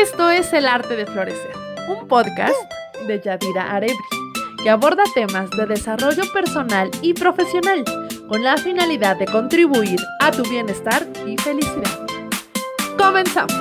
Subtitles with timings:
[0.00, 1.52] Esto es El Arte de Florecer,
[1.86, 2.56] un podcast
[3.06, 3.98] de Yadira Arebri,
[4.62, 7.84] que aborda temas de desarrollo personal y profesional
[8.26, 12.06] con la finalidad de contribuir a tu bienestar y felicidad.
[12.96, 13.52] Comenzamos.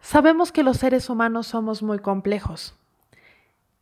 [0.00, 2.74] Sabemos que los seres humanos somos muy complejos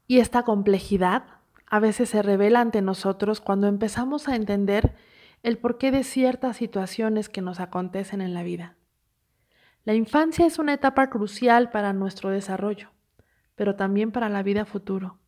[0.09, 1.23] y esta complejidad
[1.69, 4.97] a veces se revela ante nosotros cuando empezamos a entender
[5.43, 8.77] el porqué de ciertas situaciones que nos acontecen en la vida.
[9.85, 12.91] La infancia es una etapa crucial para nuestro desarrollo,
[13.55, 15.19] pero también para la vida futuro,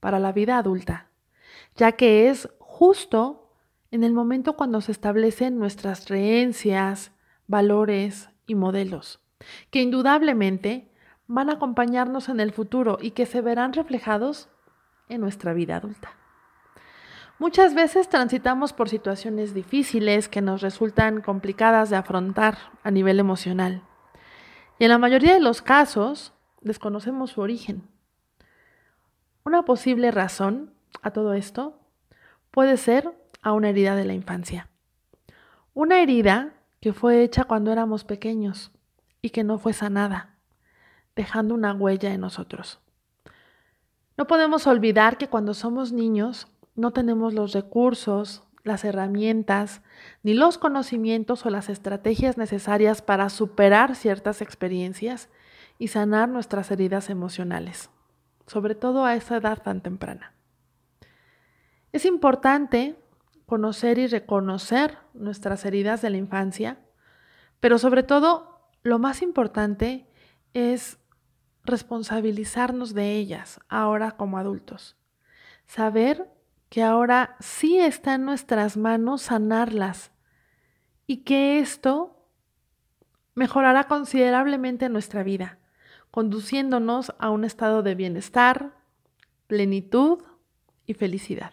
[0.00, 1.08] para la vida adulta,
[1.76, 3.50] ya que es justo
[3.90, 7.12] en el momento cuando se establecen nuestras creencias,
[7.46, 9.20] valores y modelos,
[9.70, 10.90] que indudablemente
[11.26, 14.48] van a acompañarnos en el futuro y que se verán reflejados
[15.08, 16.10] en nuestra vida adulta.
[17.38, 23.82] Muchas veces transitamos por situaciones difíciles que nos resultan complicadas de afrontar a nivel emocional.
[24.78, 27.86] Y en la mayoría de los casos desconocemos su origen.
[29.44, 31.78] Una posible razón a todo esto
[32.50, 33.12] puede ser
[33.42, 34.70] a una herida de la infancia.
[35.74, 38.72] Una herida que fue hecha cuando éramos pequeños
[39.20, 40.36] y que no fue sanada,
[41.14, 42.80] dejando una huella en nosotros.
[44.16, 49.82] No podemos olvidar que cuando somos niños no tenemos los recursos, las herramientas,
[50.22, 55.28] ni los conocimientos o las estrategias necesarias para superar ciertas experiencias
[55.78, 57.90] y sanar nuestras heridas emocionales,
[58.46, 60.34] sobre todo a esa edad tan temprana.
[61.92, 62.96] Es importante
[63.46, 66.78] conocer y reconocer nuestras heridas de la infancia,
[67.60, 70.06] pero sobre todo lo más importante
[70.52, 70.98] es
[71.64, 74.96] responsabilizarnos de ellas ahora como adultos.
[75.66, 76.35] Saber
[76.68, 80.10] que ahora sí está en nuestras manos sanarlas
[81.06, 82.16] y que esto
[83.34, 85.58] mejorará considerablemente nuestra vida,
[86.10, 88.72] conduciéndonos a un estado de bienestar,
[89.46, 90.22] plenitud
[90.86, 91.52] y felicidad.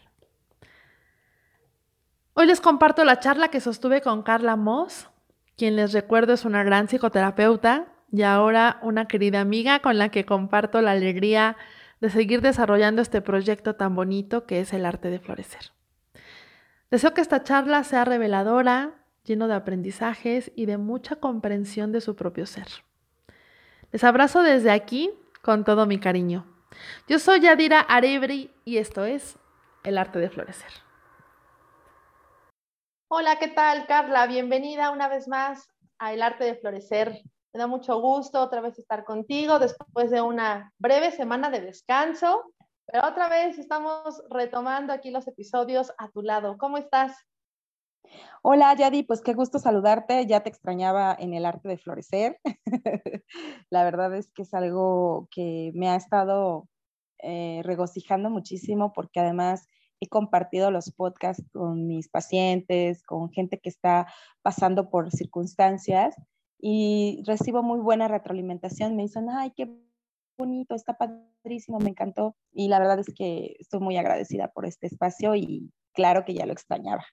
[2.34, 5.10] Hoy les comparto la charla que sostuve con Carla Moss,
[5.56, 10.26] quien les recuerdo es una gran psicoterapeuta y ahora una querida amiga con la que
[10.26, 11.58] comparto la alegría
[12.04, 15.72] de seguir desarrollando este proyecto tan bonito que es el arte de florecer.
[16.92, 22.18] Deseo que esta charla sea reveladora, lleno de aprendizajes y de mucha comprensión de su
[22.18, 22.68] propio ser.
[23.94, 26.46] Les abrazo desde aquí con todo mi cariño.
[27.08, 29.40] Yo soy Yadira Arebri y esto es
[29.86, 30.72] El arte de florecer.
[33.08, 34.28] Hola, ¿qué tal, Carla?
[34.28, 37.22] Bienvenida una vez más a El arte de florecer.
[37.54, 42.52] Me da mucho gusto otra vez estar contigo después de una breve semana de descanso,
[42.88, 46.58] pero otra vez estamos retomando aquí los episodios a tu lado.
[46.58, 47.16] ¿Cómo estás?
[48.42, 50.26] Hola Yadi, pues qué gusto saludarte.
[50.26, 52.40] Ya te extrañaba en el arte de florecer.
[53.70, 56.68] La verdad es que es algo que me ha estado
[57.20, 59.68] eh, regocijando muchísimo porque además
[60.00, 64.08] he compartido los podcasts con mis pacientes, con gente que está
[64.42, 66.16] pasando por circunstancias
[66.66, 68.96] y recibo muy buena retroalimentación.
[68.96, 69.68] Me dicen, ay, qué
[70.38, 72.38] bonito, está padrísimo, me encantó.
[72.54, 76.46] Y la verdad es que estoy muy agradecida por este espacio y claro que ya
[76.46, 77.04] lo extrañaba.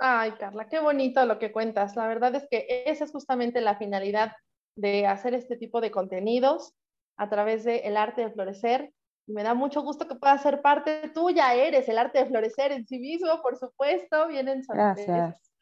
[0.00, 1.94] Ay, Carla, qué bonito lo que cuentas.
[1.94, 4.32] La verdad es que esa es justamente la finalidad
[4.74, 6.74] de hacer este tipo de contenidos
[7.16, 8.92] a través del el arte de florecer.
[9.28, 12.84] Me da mucho gusto que pueda ser parte tuya, eres el arte de florecer en
[12.88, 15.52] sí mismo, por supuesto, vienen Gracias.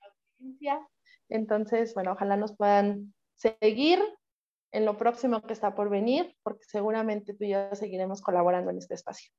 [1.28, 4.00] Entonces, bueno, ojalá nos puedan seguir
[4.72, 8.78] en lo próximo que está por venir, porque seguramente tú y yo seguiremos colaborando en
[8.78, 9.30] este espacio.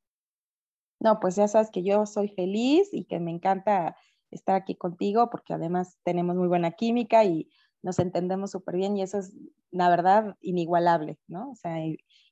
[1.00, 3.96] No, pues ya sabes que yo soy feliz y que me encanta
[4.32, 7.50] estar aquí contigo, porque además tenemos muy buena química y
[7.84, 9.34] nos entendemos súper bien y eso es,
[9.72, 11.52] la verdad, inigualable, ¿no?
[11.52, 11.76] O sea,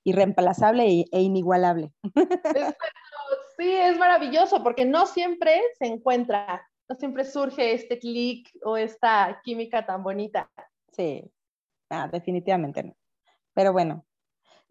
[0.04, 1.94] irreemplazable e, inigualable.
[3.58, 9.86] sí, es maravilloso porque no siempre se encuentra siempre surge este clic o esta química
[9.86, 10.52] tan bonita.
[10.92, 11.24] Sí,
[11.90, 12.96] ah, definitivamente no.
[13.54, 14.06] Pero bueno,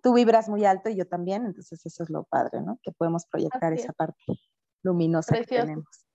[0.02, 2.78] tú vibras muy alto y yo también, entonces eso es lo padre, ¿no?
[2.82, 4.25] Que podemos proyectar esa parte
[4.82, 6.06] luminosa que tenemos.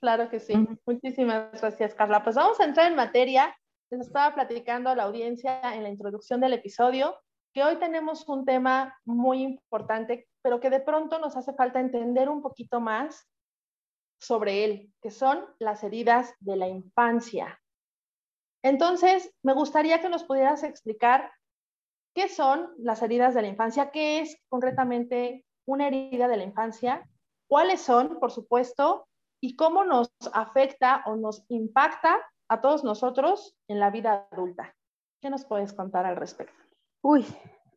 [0.00, 0.54] Claro que sí.
[0.86, 2.24] Muchísimas gracias, Carla.
[2.24, 3.54] Pues vamos a entrar en materia.
[3.90, 7.14] Les estaba platicando a la audiencia en la introducción del episodio
[7.52, 12.28] que hoy tenemos un tema muy importante, pero que de pronto nos hace falta entender
[12.28, 13.28] un poquito más
[14.22, 17.60] sobre él, que son las heridas de la infancia.
[18.62, 21.32] Entonces, me gustaría que nos pudieras explicar
[22.14, 27.08] qué son las heridas de la infancia, qué es concretamente una herida de la infancia,
[27.48, 29.08] cuáles son, por supuesto,
[29.40, 32.16] y cómo nos afecta o nos impacta
[32.48, 34.72] a todos nosotros en la vida adulta.
[35.20, 36.54] ¿Qué nos puedes contar al respecto?
[37.02, 37.26] Uy,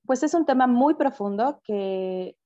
[0.06, 2.38] pues es un tema muy profundo que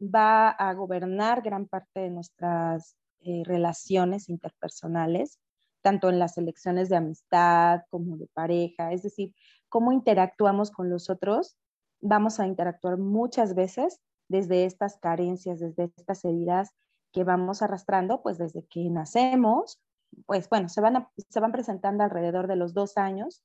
[0.00, 5.38] va a gobernar gran parte de nuestras eh, relaciones interpersonales,
[5.82, 9.34] tanto en las elecciones de amistad como de pareja, es decir,
[9.68, 11.56] cómo interactuamos con los otros.
[12.00, 16.70] Vamos a interactuar muchas veces desde estas carencias, desde estas heridas
[17.12, 19.80] que vamos arrastrando, pues desde que nacemos,
[20.26, 23.42] pues bueno, se van, se van presentando alrededor de los dos años,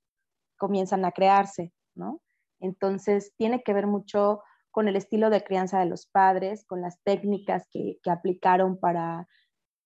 [0.57, 2.21] comienzan a crearse, ¿no?
[2.59, 4.41] Entonces, tiene que ver mucho
[4.71, 9.27] con el estilo de crianza de los padres, con las técnicas que, aplicaron para,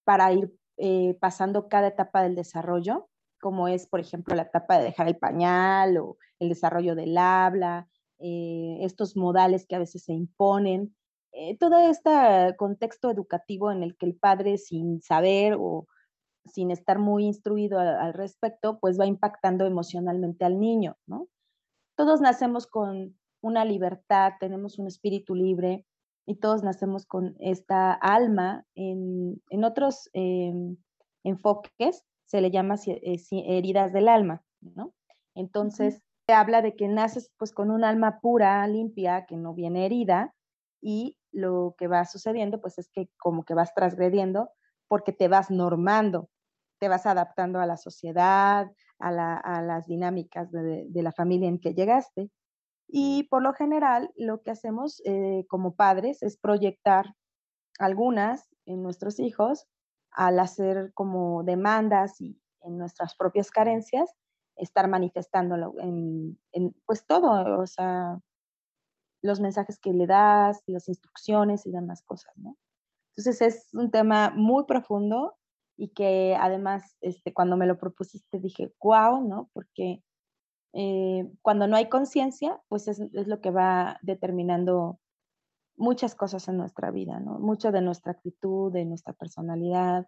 [0.07, 3.09] para ir eh, pasando cada etapa del desarrollo,
[3.42, 7.89] como es, por ejemplo, la etapa de dejar el pañal o el desarrollo del habla,
[8.19, 10.95] eh, estos modales que a veces se imponen,
[11.33, 15.88] eh, todo este contexto educativo en el que el padre sin saber o
[16.45, 21.27] sin estar muy instruido al, respecto, pues va impactando emocionalmente al niño, ¿no?
[21.98, 25.86] Todos nacemos con una libertad, tenemos un espíritu libre
[26.27, 28.65] y todos nacemos con esta alma.
[28.75, 30.77] En, otros em,
[31.24, 34.94] enfoques se le llama eh, heridas del alma, ¿no?
[35.33, 39.85] Entonces, se habla de que naces pues con un alma pura, limpia, que no viene
[39.85, 40.35] herida
[40.81, 44.50] y lo que va sucediendo pues es que como que vas transgrediendo
[44.89, 46.29] porque te vas normando,
[46.79, 48.69] te vas adaptando a la sociedad,
[49.00, 52.29] a, las dinámicas de, la familia en que llegaste.
[52.88, 57.13] Y por lo general, lo que hacemos eh, como padres es proyectar
[57.80, 59.68] algunas en nuestros hijos
[60.12, 64.12] al hacer como demandas y en nuestras propias carencias,
[64.56, 68.19] estar manifestándolo en, en pues todo, o sea,
[69.22, 72.57] los mensajes que le das, las instrucciones y demás cosas, ¿no?
[73.16, 75.36] Entonces es un tema muy profundo
[75.75, 79.50] y que además este, cuando me lo propusiste dije, wow, ¿no?
[79.54, 80.04] Porque
[80.74, 85.00] eh, cuando no hay conciencia, pues es, es, lo que va determinando
[85.75, 87.40] muchas cosas en nuestra vida, ¿no?
[87.40, 90.08] Mucho de nuestra actitud, de nuestra personalidad,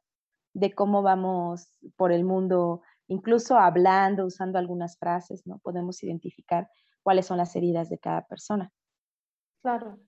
[0.54, 5.60] de cómo vamos por el mundo, incluso hablando, usando algunas frases, ¿no?
[5.60, 6.70] Podemos identificar
[7.04, 8.72] cuáles son las heridas de cada persona.
[9.62, 10.00] Claro.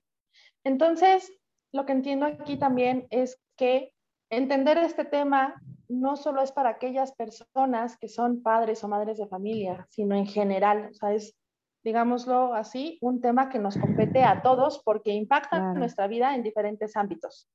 [0.64, 1.32] Entonces,
[1.72, 3.94] lo que entiendo aquí también es que
[4.32, 5.54] entender este tema
[5.88, 10.26] no solo es para aquellas personas que son padres o madres de familia, sino en
[10.26, 11.36] general, o sea, es,
[11.84, 16.96] digámoslo así, un tema que nos compete a todos porque impacta nuestra vida en diferentes
[16.96, 17.46] ámbitos.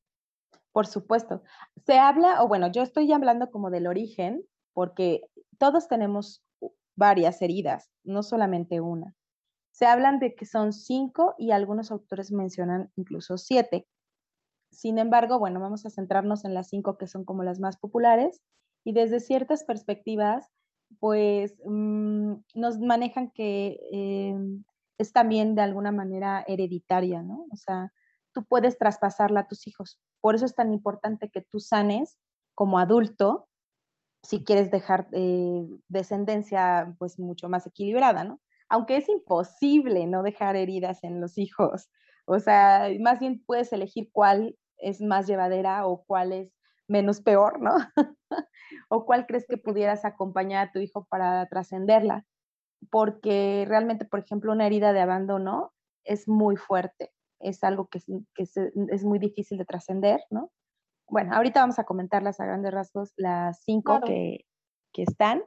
[0.72, 1.42] Por supuesto.
[1.88, 4.44] Se habla, o bueno, yo estoy hablando como del origen,
[4.74, 5.22] porque
[5.58, 6.46] todos tenemos
[6.96, 9.16] varias heridas, no solamente una.
[9.72, 13.88] Se hablan de que son cinco y algunos autores mencionan incluso siete.
[14.78, 18.44] Sin embargo, bueno, vamos a centrarnos en las cinco que son como las más populares
[18.84, 20.52] y desde ciertas perspectivas,
[21.00, 24.36] pues mm, nos manejan que eh,
[25.00, 27.48] es también de alguna manera hereditaria, ¿no?
[27.52, 27.92] O sea,
[28.36, 30.00] tú puedes traspasarla a tus hijos.
[30.22, 32.20] Por eso es tan importante que tú sanes
[32.54, 33.50] como adulto
[34.22, 38.40] si quieres dejar eh, descendencia pues mucho más equilibrada, ¿no?
[38.70, 41.90] Aunque es imposible no dejar heridas en los hijos,
[42.28, 46.54] o sea, más bien puedes elegir cuál es más llevadera o cuál es
[46.88, 47.76] menos peor, ¿no?
[48.90, 52.26] o cuál crees que pudieras acompañar a tu hijo para trascenderla.
[52.90, 58.00] Porque realmente, por ejemplo, una herida de abandono es muy fuerte, es algo que,
[58.38, 60.52] es, muy difícil de trascender, ¿no?
[61.10, 64.46] Bueno, ahorita vamos a comentarlas a grandes rasgos, las cinco que,
[64.94, 65.44] que están.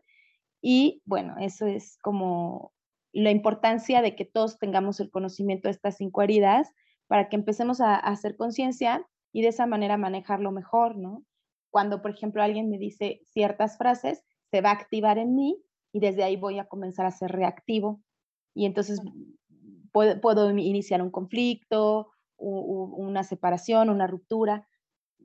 [0.62, 2.72] Y bueno, eso es como
[3.12, 6.72] la importancia de que todos tengamos el conocimiento de estas cinco heridas
[7.06, 11.24] para que empecemos a, hacer conciencia y de esa manera manejarlo mejor, ¿no?
[11.70, 16.00] Cuando, por ejemplo, alguien me dice ciertas frases, se va a activar en mí y
[16.00, 18.02] desde ahí voy a comenzar a ser reactivo.
[18.54, 19.00] Y entonces
[19.92, 22.08] puedo, puedo iniciar un conflicto,
[22.38, 24.66] una separación, una ruptura,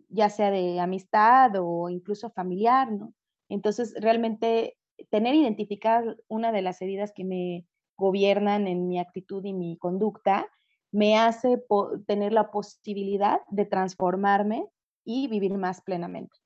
[0.09, 3.13] ya sea de amistad o incluso familiar, ¿no?
[3.49, 4.77] Entonces, realmente
[5.09, 7.65] tener identificada una de las heridas que me
[7.97, 10.47] gobiernan en mi actitud y mi conducta,
[10.95, 11.61] me hace
[12.07, 14.65] tener la posibilidad de transformarme
[15.03, 16.37] y vivir más plenamente.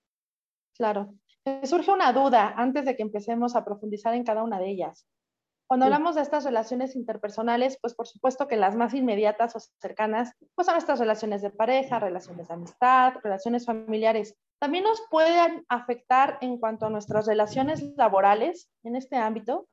[0.75, 1.13] Claro.
[1.45, 5.05] Me surge una duda antes de que empecemos a profundizar en cada una de ellas.
[5.67, 10.33] Cuando hablamos de estas relaciones interpersonales, pues por supuesto que las más inmediatas o cercanas,
[10.55, 14.35] pues son estas relaciones de pareja, relaciones de amistad, relaciones familiares.
[14.59, 19.67] También nos pueden afectar en cuanto a nuestras relaciones laborales en este ámbito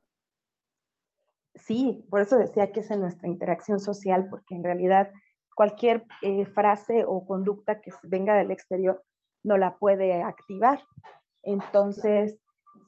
[1.57, 5.11] sí, por eso decía que es en nuestra interacción social, porque en realidad
[5.55, 9.03] cualquier eh, frase o conducta que venga del exterior
[9.43, 10.83] no la puede activar.
[11.43, 12.39] Entonces,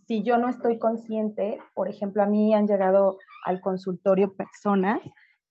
[0.07, 5.01] si yo no estoy consciente, por ejemplo, a mí han llegado al consultorio personas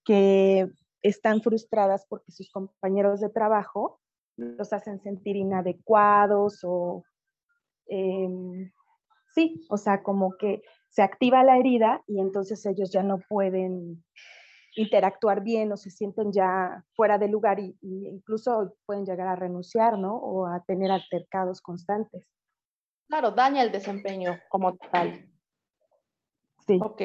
[0.04, 0.68] que
[1.02, 4.00] están frustradas porque sus compañeros de trabajo
[4.36, 7.04] los hacen sentir inadecuados o
[7.86, 8.70] em,
[9.34, 14.04] sí, o sea, como que se activa la herida y entonces ellos ya no pueden
[14.76, 19.98] interactuar bien o se sienten ya fuera de lugar y, incluso pueden llegar a renunciar,
[19.98, 20.16] ¿no?
[20.16, 22.26] O a tener altercados constantes.
[23.08, 25.26] Claro, daña el desempeño como tal.
[26.66, 26.78] Sí.
[26.82, 27.02] Ok.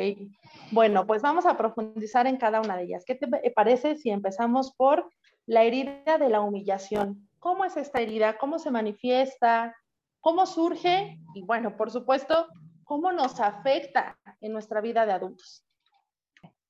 [0.72, 3.06] Bueno, pues vamos a profundizar en cada una de ellas.
[3.06, 5.10] ¿Qué te parece si empezamos por
[5.46, 7.30] la herida de la humillación?
[7.40, 8.38] ¿Cómo es esta herida?
[8.38, 9.76] ¿Cómo se manifiesta?
[10.20, 11.18] ¿Cómo surge?
[11.34, 12.48] Y bueno, por supuesto,
[12.94, 15.66] ¿cómo nos afecta en nuestra vida de adultos?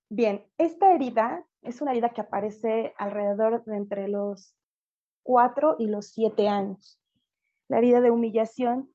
[0.08, 4.56] Bien, esta herida es una herida que aparece alrededor de entre los
[5.24, 6.98] 4 y los 7 años.
[7.68, 8.90] La herida de humillación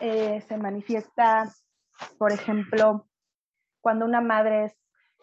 [0.00, 1.52] eh, se manifiesta,
[2.16, 3.06] por ejemplo,
[3.82, 4.72] cuando una madre es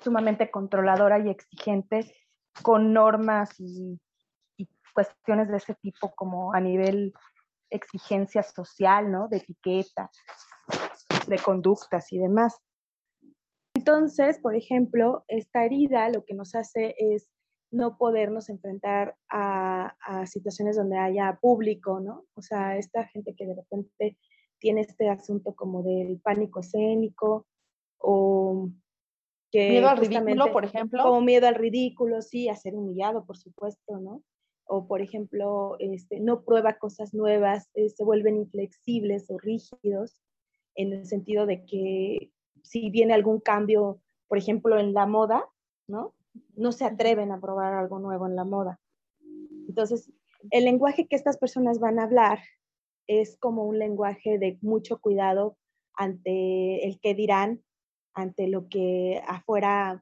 [0.03, 2.13] sumamente controladora y exigente
[2.61, 3.99] con normas y
[4.93, 7.11] cuestiones de ese tipo como a nivel
[7.71, 9.27] exigencia social, ¿no?
[9.29, 10.11] De etiqueta,
[11.27, 12.57] de conductas y demás.
[13.75, 17.29] Entonces, por ejemplo, esta herida lo que nos hace es
[17.71, 19.95] no podernos enfrentar a,
[20.25, 22.25] situaciones donde haya público, ¿no?
[22.33, 24.17] O sea, esta gente que de repente
[24.59, 27.45] tiene este asunto como del pánico escénico
[27.99, 28.69] o
[29.51, 29.69] que...
[29.69, 31.03] Miedo al ridículo, por ejemplo.
[31.03, 34.23] Como miedo al ridículo, sí, a ser humillado, por supuesto, ¿no?
[34.69, 40.21] o por ejemplo, este, no prueba cosas nuevas, eh, se vuelven inflexibles o rígidos,
[40.79, 42.31] en el sentido de que
[42.63, 45.45] si viene algún cambio, por ejemplo, en la moda,
[45.87, 46.13] ¿no?
[46.55, 48.79] No se atreven a probar algo nuevo en la moda.
[49.67, 50.09] Entonces,
[50.51, 52.39] el lenguaje que estas personas van a hablar
[53.07, 55.57] es como un lenguaje de mucho cuidado
[55.95, 57.61] ante el que dirán,
[58.13, 60.01] ante lo que afuera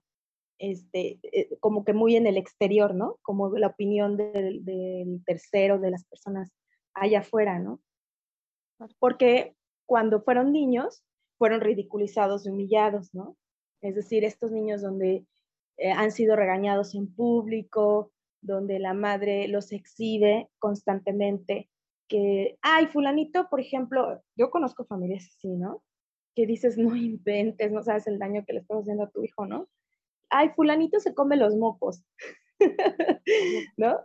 [0.60, 3.17] este, eh, como que muy en el exterior, ¿no?
[3.24, 6.51] Como la opinión del, del, tercero, de las personas
[6.93, 7.81] allá afuera, ¿no?
[9.00, 9.57] Porque
[9.88, 11.03] cuando fueron niños,
[11.39, 13.36] fueron ridiculizados y humillados, ¿no?
[13.82, 15.25] Es decir, estos niños donde
[15.77, 21.70] eh, han sido regañados en público, donde la madre los exhibe constantemente,
[22.08, 25.82] que, ay, fulanito, por ejemplo, yo conozco familias así, ¿no?
[26.36, 29.48] Que dices, no inventes, no sabes el daño que le estás haciendo a tu hijo,
[29.48, 29.67] ¿no?
[30.29, 32.03] ay, fulanito se come los mocos.
[33.77, 34.00] ¿No?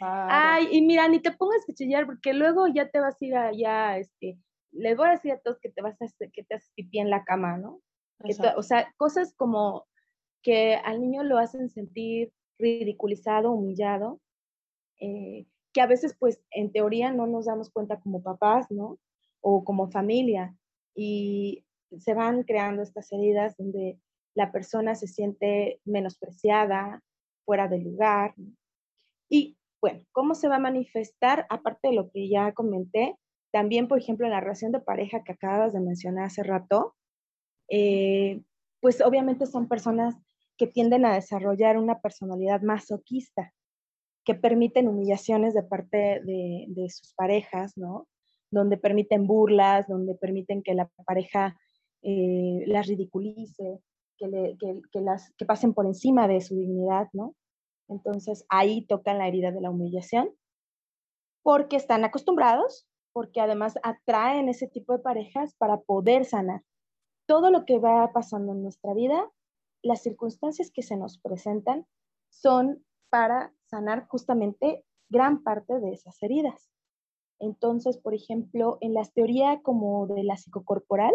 [0.00, 3.36] Ay, y mira, ni te pongas a chillar porque luego ya te vas a ir
[3.36, 4.38] allá, este,
[4.72, 7.10] les voy a decir a todos que te vas a que te haces pipí en
[7.10, 7.80] la cama, ¿no?
[8.56, 9.86] o sea, cosas como
[10.42, 14.20] que al niño lo hacen sentir ridiculizado, humillado,
[14.98, 18.98] eh, que a veces pues en teoría no nos damos cuenta como papás, ¿no?
[19.40, 20.54] O como familia.
[20.94, 21.64] Y
[21.98, 23.98] se van creando estas heridas donde
[24.34, 27.02] la persona se siente menospreciada,
[27.44, 28.34] fuera de lugar.
[29.28, 31.46] Y bueno, ¿cómo se va a manifestar?
[31.48, 33.16] Aparte de lo que ya comenté,
[33.52, 36.94] también, por ejemplo, en la relación de pareja que acabas de mencionar hace rato,
[37.68, 38.42] eh,
[38.80, 40.16] pues obviamente son personas
[40.56, 43.52] que tienden a desarrollar una personalidad masoquista,
[44.24, 48.08] que permiten humillaciones de parte de, sus parejas, ¿no?
[48.50, 51.56] Donde permiten burlas, donde permiten que la pareja
[52.02, 53.80] eh, las ridiculice,
[54.18, 57.34] que, las, que pasen por encima de su dignidad, ¿no?
[57.88, 60.30] Entonces ahí tocan la herida de la humillación,
[61.42, 66.62] porque están acostumbrados, porque además atraen ese tipo de parejas para poder sanar.
[67.26, 69.30] Todo lo que va pasando en nuestra vida,
[69.82, 71.86] las circunstancias que se nos presentan
[72.28, 76.70] son para sanar justamente gran parte de esas heridas.
[77.40, 81.14] Entonces, por ejemplo, en la teoría como de la psicocorporal,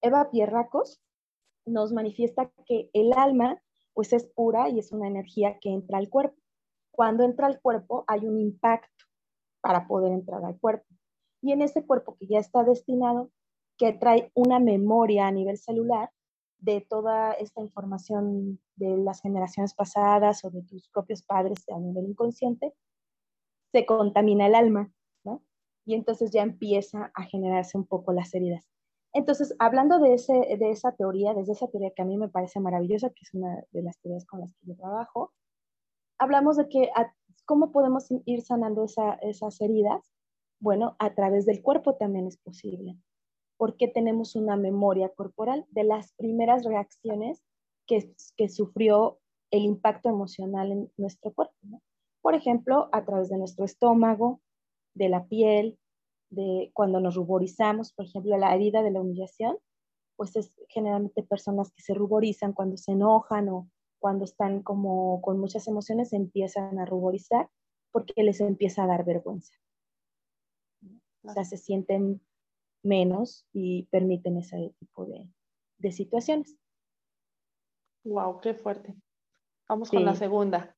[0.00, 1.00] Eva Pierracos
[1.66, 3.60] nos manifiesta que el alma
[3.92, 6.36] pues es pura y es una energía que entra al cuerpo.
[6.92, 9.04] Cuando entra al cuerpo hay un impacto
[9.60, 10.86] para poder entrar al cuerpo.
[11.40, 13.30] Y en ese cuerpo que ya está destinado,
[13.76, 16.10] que trae una memoria a nivel celular
[16.58, 22.06] de toda esta información de las generaciones pasadas o de tus propios padres a nivel
[22.06, 22.74] inconsciente,
[23.72, 24.90] se contamina el alma,
[25.24, 25.42] ¿no?
[25.84, 28.68] Y entonces ya empieza a generarse un poco las heridas.
[29.12, 32.60] Entonces, hablando de, ese, de esa teoría, desde esa teoría que a mí me parece
[32.60, 35.32] maravillosa, que es una de las teorías con las que yo trabajo,
[36.18, 36.90] hablamos de que
[37.44, 40.02] cómo podemos ir sanando esas heridas.
[40.60, 42.96] Bueno, a través del cuerpo también es posible,
[43.56, 47.44] porque tenemos una memoria corporal de las primeras reacciones
[47.86, 49.18] que, sufrió
[49.50, 51.54] el impacto emocional en nuestro cuerpo.
[52.20, 54.40] Por ejemplo, a través de nuestro estómago,
[54.94, 55.78] de la piel,
[56.30, 59.56] de cuando nos ruborizamos, por ejemplo, la herida de la humillación,
[60.16, 65.38] pues es generalmente personas que se ruborizan cuando se enojan o cuando están como con
[65.38, 67.48] muchas emociones, empiezan a ruborizar
[67.92, 69.54] porque les empieza a dar vergüenza.
[71.22, 72.20] O sea, se sienten
[72.82, 75.28] menos y permiten ese tipo de,
[75.78, 76.56] de situaciones.
[78.04, 78.94] Wow, qué fuerte.
[79.68, 80.74] Vamos con la segunda.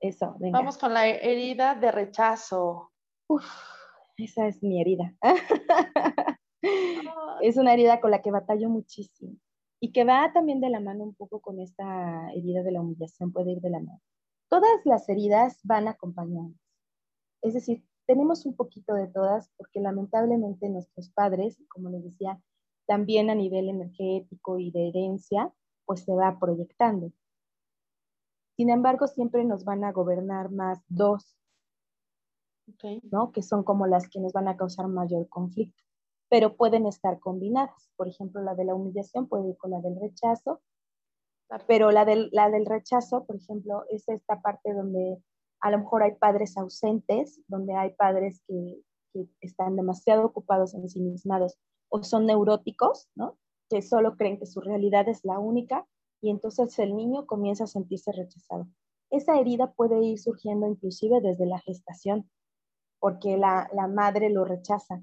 [0.00, 0.58] Eso, venga.
[0.58, 2.92] Vamos con la herida de rechazo.
[3.28, 3.44] Uf,
[4.16, 5.14] esa es mi herida.
[7.42, 9.36] es una herida con la que batallo muchísimo
[9.80, 13.32] y que va también de la mano un poco con esta herida de la humillación,
[13.32, 14.00] puede ir de la mano.
[14.48, 16.52] Todas las heridas van acompañadas.
[17.42, 22.38] Es decir, tenemos un poquito de todas porque lamentablemente nuestros padres, como les decía,
[22.86, 25.50] también a nivel energético y de herencia,
[25.86, 27.10] pues se va proyectando.
[28.54, 31.38] Sin embargo, siempre nos van a gobernar más dos,
[33.10, 33.32] ¿no?
[33.32, 35.82] que son como las que nos van a causar mayor conflicto,
[36.28, 37.90] pero pueden estar combinadas.
[37.96, 40.60] Por ejemplo, la de la humillación puede ir con la del rechazo,
[41.66, 45.22] pero la del, la del rechazo, por ejemplo, es esta parte donde
[45.62, 50.88] a lo mejor hay padres ausentes, donde hay padres que, que están demasiado ocupados en
[50.88, 51.56] sí mismos
[51.88, 53.38] o son neuróticos, ¿no?
[53.70, 55.86] que solo creen que su realidad es la única
[56.20, 58.66] y entonces el niño comienza a sentirse rechazado.
[59.10, 62.30] Esa herida puede ir surgiendo inclusive desde la gestación,
[62.98, 65.02] porque la, madre lo rechaza,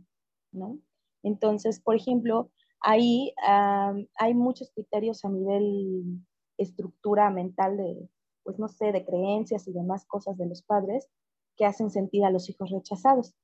[0.51, 0.77] ¿no?
[1.23, 2.51] Entonces, por ejemplo,
[2.81, 6.21] ahí hay muchos criterios a nivel
[6.57, 8.09] estructura mental de,
[8.43, 11.10] pues no sé, de creencias y demás cosas de los padres
[11.55, 13.36] que hacen sentir a los hijos rechazados.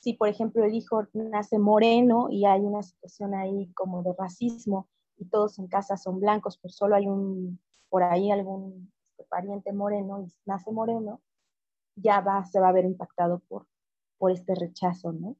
[0.00, 4.88] Si, por ejemplo, el hijo nace moreno y hay una situación ahí como de racismo
[5.16, 9.72] y todos en casa son blancos, pues solo hay un, por ahí algún este, pariente
[9.72, 11.20] moreno y nace moreno,
[11.96, 13.66] ya va, se va a ver impactado por,
[14.18, 15.36] por este rechazo, ¿no?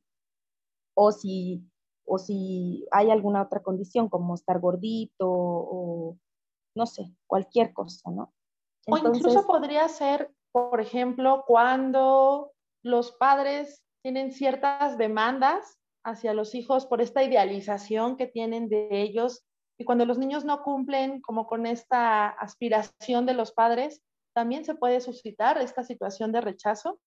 [0.94, 1.62] O si,
[2.04, 6.18] o si hay alguna otra condición como estar gordito o
[6.74, 8.32] no sé, cualquier cosa, ¿no?
[8.86, 16.86] O incluso podría ser, por ejemplo, cuando los padres tienen ciertas demandas hacia los hijos
[16.86, 19.44] por esta idealización que tienen de ellos
[19.78, 24.02] y cuando los niños no cumplen como con esta aspiración de los padres,
[24.34, 26.98] también se puede suscitar esta situación de rechazo.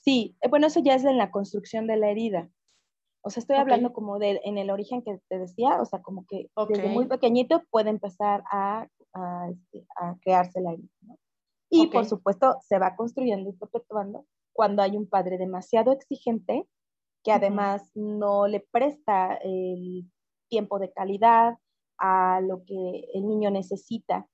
[0.00, 2.50] Sí, eh, bueno, eso ya es en la construcción de la herida.
[3.22, 6.24] O sea, estoy hablando como de en el origen que te decía, o sea, como
[6.26, 8.86] que desde muy pequeñito puede empezar a,
[9.18, 9.86] a, este,
[10.22, 11.16] crearse la herida.
[11.70, 16.66] Y por supuesto se va construyendo y perpetuando cuando hay un padre demasiado exigente
[17.22, 20.10] que además no le presta el
[20.48, 21.58] tiempo de calidad,
[21.98, 24.26] a lo que el niño necesita.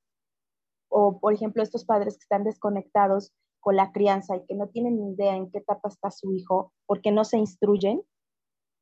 [0.89, 5.01] O, por ejemplo, estos padres que están desconectados con la crianza y que no tienen
[5.01, 8.03] ni idea en qué etapa está su hijo porque no se instruyen.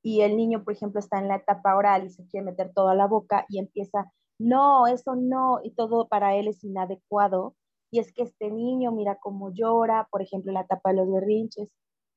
[0.03, 2.89] Y el niño, por ejemplo, está en la etapa oral y se quiere meter todo
[2.89, 7.55] a la boca y empieza, no, eso no, y todo para él es inadecuado.
[7.91, 11.71] Y es que este niño, mira cómo llora, por ejemplo, la etapa de los berrinches.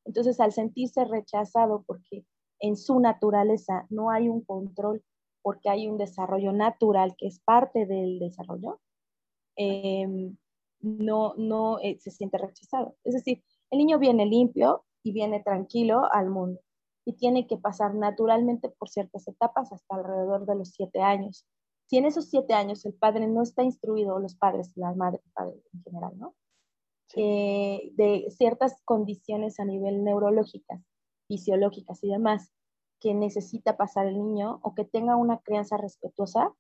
[0.06, 2.26] Entonces, al sentirse rechazado porque
[2.60, 5.04] en su naturaleza no hay un control
[5.42, 8.80] porque hay un desarrollo natural que es parte del desarrollo,
[9.56, 10.36] em,
[10.82, 12.96] no, no eh, se siente rechazado.
[13.04, 16.62] Es decir, el niño viene limpio y viene tranquilo al mundo
[17.06, 21.46] y tiene que pasar naturalmente por ciertas etapas hasta alrededor de los siete años.
[21.88, 25.32] Si en esos siete años el padre no está instruido, los padres, la madre, el
[25.32, 26.36] padre en general, ¿no?
[27.16, 30.82] Eh, de ciertas condiciones a nivel neurológicas,
[31.28, 32.52] fisiológicas y demás,
[33.00, 36.52] que necesita pasar el niño o que tenga una crianza respetuosa,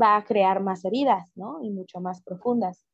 [0.00, 1.62] va a crear más heridas, ¿no?
[1.62, 2.86] Y mucho más profundas.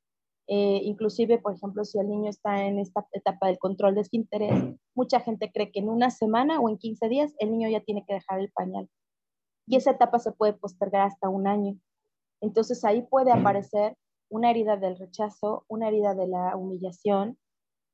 [0.48, 4.54] Eh, inclusive, por ejemplo, si el niño está en esta etapa del control de interés,
[4.94, 8.04] mucha gente cree que en una semana o en 15 días el niño ya tiene
[8.06, 8.88] que dejar el pañal.
[9.66, 11.78] Y esa etapa se puede postergar hasta un año.
[12.40, 13.96] Entonces ahí puede aparecer
[14.28, 17.38] una herida del rechazo, una herida de la humillación,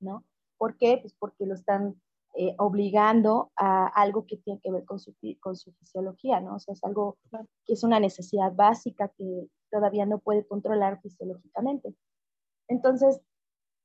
[0.00, 0.24] ¿no?
[0.58, 0.98] ¿Por qué?
[0.98, 2.00] Pues porque lo están
[2.35, 6.56] eh, obligando a algo que tiene que ver con su, con su fisiología, ¿no?
[6.56, 7.18] O sea, es algo
[7.64, 11.94] que es una necesidad básica que todavía no puede controlar fisiológicamente.
[12.68, 13.20] Entonces,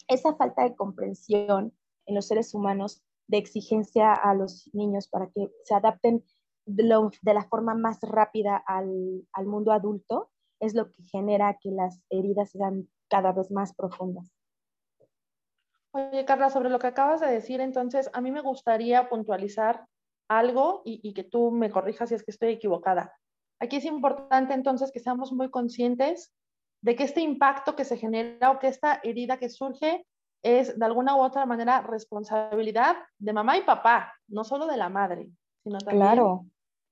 [0.07, 1.73] esa falta de comprensión
[2.05, 6.23] en los seres humanos, de exigencia a los niños para que se adapten
[6.67, 12.01] de, la forma más rápida al, al mundo adulto, es lo que genera que las
[12.09, 14.31] heridas sean cada vez más profundas.
[15.91, 19.87] Oye, Carla, sobre lo que acabas de decir, entonces, a mí me gustaría puntualizar
[20.29, 23.17] algo y, que tú me corrijas si es que estoy equivocada.
[23.59, 26.33] Aquí es importante entonces que seamos muy conscientes
[26.83, 30.05] de que este impacto que se genera o que esta herida que surge
[30.43, 34.89] es de alguna u otra manera responsabilidad de mamá y papá, no solo de la
[34.89, 35.31] madre,
[35.63, 36.45] sino también claro.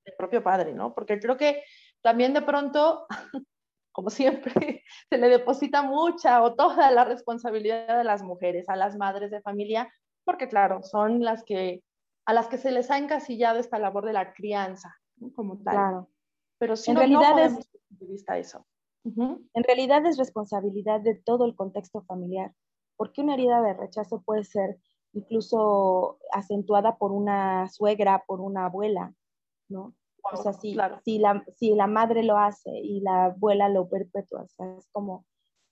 [0.05, 0.93] Del propio padre, ¿no?
[0.93, 1.63] Porque creo que
[2.01, 3.07] también de pronto,
[3.91, 8.95] como siempre, se le deposita mucha o toda la responsabilidad de las mujeres, a las
[8.95, 9.91] madres de familia,
[10.23, 11.83] porque claro, son las que
[12.27, 14.95] a las que se les ha encasillado esta labor de la crianza,
[15.35, 15.75] como tal.
[15.75, 16.09] Claro.
[16.57, 18.65] Pero si en no, realidad es, vista eso.
[19.03, 22.51] En realidad es responsabilidad de todo el contexto familiar,
[22.97, 24.79] porque una herida de rechazo puede ser
[25.13, 29.13] incluso acentuada por una suegra, por una abuela,
[29.69, 29.95] ¿no?
[30.33, 34.41] o sea, si, si, la, si la madre lo hace y la abuela lo perpetúa,
[34.43, 35.25] o sea, es como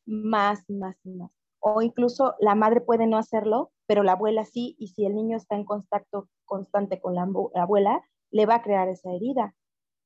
[0.06, 1.32] más, más más.
[1.60, 5.38] O incluso la madre puede no hacerlo, pero la abuela sí, y si el niño
[5.38, 8.02] está en contacto constante con la, abuela,
[8.32, 9.56] le va a crear esa herida,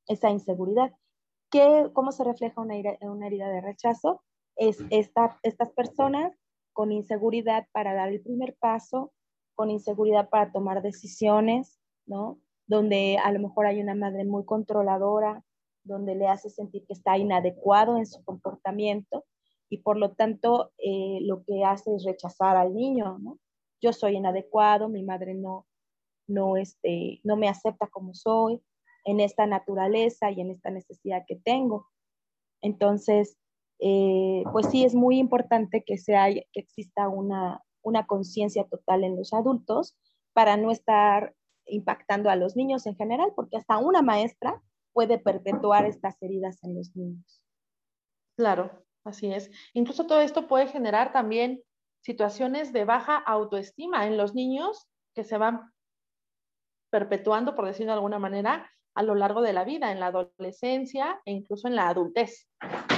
[0.08, 0.94] esa inseguridad.
[1.50, 4.22] ¿Qué, ¿Cómo se refleja una, una herida de rechazo?
[4.56, 6.38] Es esta, estas personas
[6.74, 9.12] con inseguridad para dar el primer paso,
[9.56, 12.40] con inseguridad para tomar decisiones, ¿no?
[12.68, 15.44] Donde a lo mejor hay una madre muy controladora,
[15.84, 19.26] donde le hace sentir que está inadecuado en su comportamiento
[19.70, 23.40] y por lo tanto eh, lo que hace es rechazar al niño, ¿no?
[23.82, 25.66] Yo soy inadecuado, mi madre no,
[26.28, 28.62] no, este, no me acepta como soy,
[29.06, 31.88] en esta naturaleza y en esta necesidad que tengo.
[32.62, 33.38] Entonces,
[33.80, 39.16] eh, pues sí es muy importante que, sea, que exista una, una conciencia total en
[39.16, 39.96] los adultos
[40.34, 41.34] para no estar
[41.70, 44.62] impactando a los niños en general, porque hasta una maestra
[44.94, 47.42] puede perpetuar estas heridas en los niños.
[48.38, 49.52] Claro, así es.
[49.74, 51.62] Incluso todo esto puede generar también
[52.02, 55.72] situaciones de baja autoestima en los niños que se van
[56.90, 61.22] perpetuando, por decirlo de alguna manera, a lo largo de la vida, en la adolescencia
[61.26, 62.48] e incluso en la adultez.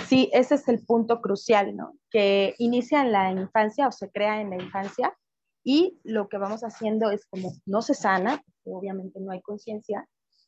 [0.08, 1.93] Sí, ese es el punto crucial, ¿no?
[2.10, 5.17] Que inicia en la infancia o se crea en la infancia
[5.63, 10.08] y lo que vamos haciendo es como no se sana, porque obviamente no hay conciencia,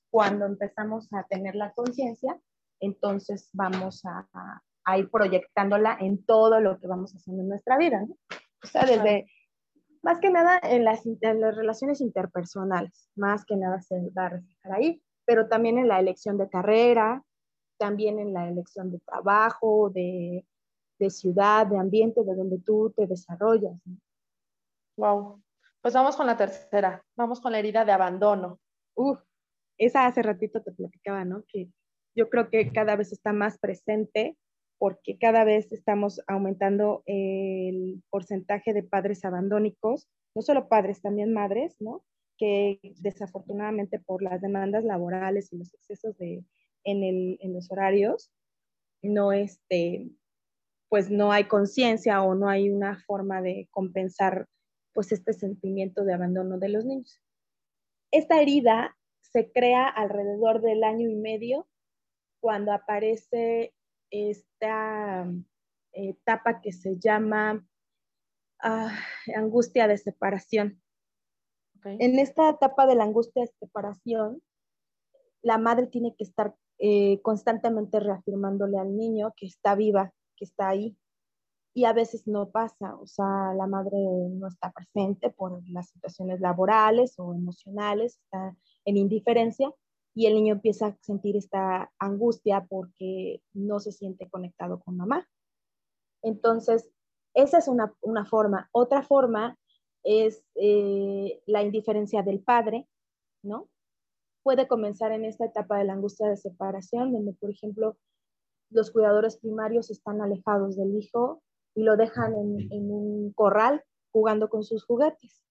[0.09, 2.39] cuando empezamos a tener la conciencia,
[2.79, 4.27] entonces vamos a,
[4.85, 8.15] a, ir proyectándola en todo lo que vamos haciendo en nuestra vida, ¿no?
[8.63, 9.27] O sea, desde,
[10.01, 14.29] más que nada en las, en las relaciones interpersonales, más que nada se va a
[14.29, 17.23] reflejar ahí pero también en la elección de carrera,
[17.77, 20.45] también en la elección de trabajo, de,
[20.99, 23.73] de ciudad, de ambiente, de donde tú te desarrollas.
[24.97, 25.41] Wow.
[25.81, 28.59] Pues vamos con la tercera, vamos con la herida de abandono.
[28.95, 29.19] Uf,
[29.77, 31.43] esa hace ratito te platicaba, ¿no?
[31.47, 31.69] Que
[32.15, 34.37] yo creo que cada vez está más presente
[34.77, 41.75] porque cada vez estamos aumentando el porcentaje de padres abandónicos, no solo padres, también madres,
[41.79, 42.03] ¿no?
[42.41, 46.43] que desafortunadamente por las demandas laborales y los excesos de,
[46.83, 48.31] en, el, en los horarios,
[49.03, 50.09] no, este,
[50.89, 54.47] pues no hay conciencia o no hay una forma de compensar
[54.93, 57.21] pues este sentimiento de abandono de los niños.
[58.11, 61.67] Esta herida se crea alrededor del año y medio
[62.41, 63.73] cuando aparece
[64.09, 65.27] esta
[65.93, 67.65] etapa que se llama
[68.61, 68.97] ah,
[69.35, 70.81] angustia de separación.
[71.83, 74.43] En esta etapa de la angustia de separación,
[75.41, 80.69] la madre tiene que estar eh, constantemente reafirmándole al niño que está viva, que está
[80.69, 80.95] ahí.
[81.73, 83.97] Y a veces no pasa, o sea, la madre
[84.31, 89.73] no está presente por las situaciones laborales o emocionales, está en indiferencia
[90.13, 95.27] y el niño empieza a sentir esta angustia porque no se siente conectado con mamá.
[96.21, 96.89] Entonces,
[97.33, 98.69] esa es una, una forma.
[98.73, 99.57] Otra forma
[100.03, 102.87] es eh, la indiferencia del padre,
[103.43, 103.69] ¿no?
[104.43, 107.97] Puede comenzar en esta etapa de la angustia de separación, donde, por ejemplo,
[108.69, 111.41] los cuidadores primarios están alejados del hijo
[111.73, 115.41] y lo dejan en, un corral jugando con sus juguetes,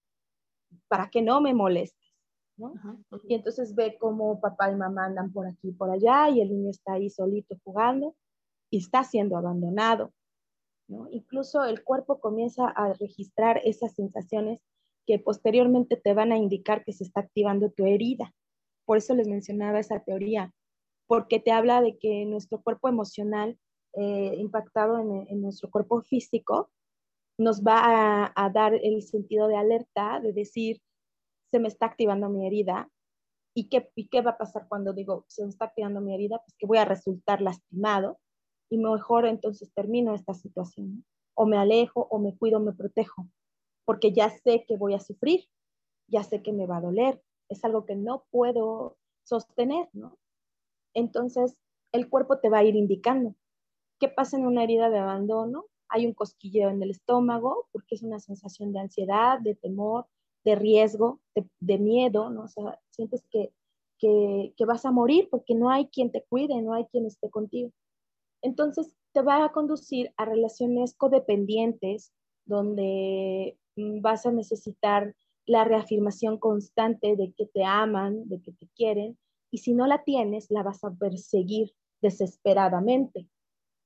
[0.87, 2.13] para que no me molestes,
[2.57, 2.73] ¿no?
[3.27, 6.49] Y entonces ve cómo papá y mamá andan por aquí y por allá y el
[6.49, 8.15] niño está ahí solito jugando
[8.69, 10.13] y está siendo abandonado.
[11.11, 14.61] Incluso el cuerpo comienza a registrar esas sensaciones
[15.07, 18.33] que posteriormente te van a indicar que se está activando tu herida.
[18.85, 20.53] Por eso les mencionaba esa teoría,
[21.07, 23.57] porque te habla de que nuestro cuerpo emocional
[23.93, 26.69] eh, impactado en, nuestro cuerpo físico
[27.37, 30.81] nos va a, dar el sentido de alerta, de decir,
[31.49, 32.89] se me está activando mi herida.
[33.55, 36.37] ¿Y qué, ¿Y qué va a pasar cuando digo, se me está activando mi herida?
[36.37, 38.19] Pues que voy a resultar lastimado
[38.69, 41.05] y mejor entonces termino esta situación.
[41.33, 43.27] O me alejo, o me cuido, me protejo,
[43.85, 45.45] porque ya sé que voy a sufrir,
[46.07, 50.17] ya sé que me va a doler, es algo que no puedo sostener, ¿no?
[50.93, 51.57] Entonces,
[51.91, 53.35] el cuerpo te va a ir indicando.
[54.01, 55.67] ¿Qué pasa en una herida de abandono?
[55.91, 60.07] hay un cosquilleo en el estómago, porque es una sensación de ansiedad, de temor,
[60.45, 61.19] de riesgo,
[61.59, 62.43] de, miedo, ¿no?
[62.43, 63.53] O sea, sientes que,
[63.99, 67.29] que, que vas a morir porque no hay quien te cuide, no hay quien esté
[67.29, 67.71] contigo.
[68.41, 72.13] Entonces, te va a conducir a relaciones codependientes,
[72.45, 75.13] donde mm, vas a necesitar
[75.45, 79.17] la reafirmación constante de que te aman, de que te quieren,
[79.51, 83.27] y si no la tienes, la vas a perseguir desesperadamente.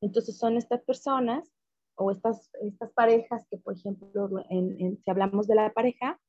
[0.02, 1.52] Entonces son estas personas
[1.96, 6.20] o estas, estas parejas que, por ejemplo, si hablamos de la pareja,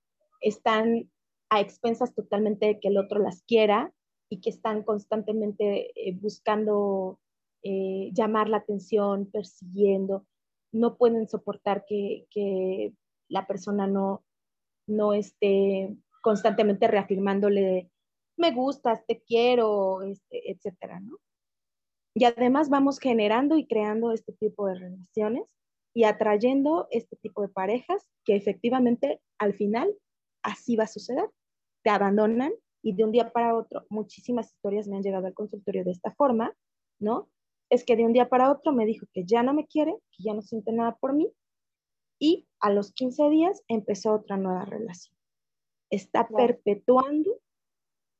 [0.41, 1.11] están
[1.51, 3.93] a expensas totalmente de que el otro las quiera
[4.29, 7.21] y que están constantemente eh, buscando
[7.63, 10.27] eh, llamar la atención, persiguiendo,
[10.73, 12.93] no pueden soportar que, que
[13.29, 14.25] la persona no,
[14.87, 17.91] no esté constantemente reafirmándole,
[18.37, 21.19] me gustas, te quiero, este, etcétera, ¿no?
[22.19, 25.45] Y además vamos generando y creando este tipo de relaciones
[25.95, 29.95] y atrayendo este tipo de parejas que efectivamente al final
[30.43, 31.29] así va a suceder.
[31.85, 35.85] Te abandonan y de un día para otro, muchísimas historias me han llegado al consultorio
[35.85, 36.57] de esta forma,
[36.99, 37.29] ¿no?
[37.69, 40.23] Es que de un día para otro me dijo que ya no me quiere, que
[40.23, 41.31] ya no siente nada por mí
[42.19, 45.15] y a los 15 días empezó otra nueva relación.
[45.91, 47.43] Está perpetuando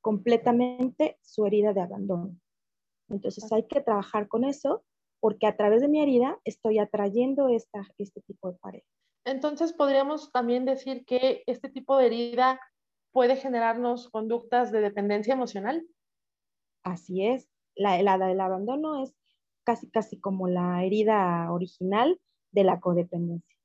[0.03, 2.37] completamente su herida de abandono.
[3.09, 4.85] Entonces hay que trabajar con eso
[5.21, 8.87] porque a través de mi herida estoy atrayendo esta, este tipo de pareja.
[9.25, 12.61] Entonces podríamos también decir que este tipo de herida
[13.13, 15.87] puede generarnos conductas de dependencia emocional.
[16.85, 17.49] Así es.
[17.75, 19.15] La, helada del abandono es
[19.65, 22.21] casi, casi como la herida original
[22.53, 23.57] de la codependencia.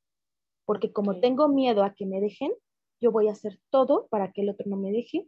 [0.66, 2.52] Porque como tengo miedo a que me dejen,
[3.00, 5.28] yo voy a hacer todo para que el otro no me deje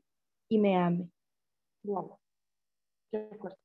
[0.50, 1.10] y me ame.
[1.84, 2.18] Wow.
[3.12, 3.63] Qué fuerte.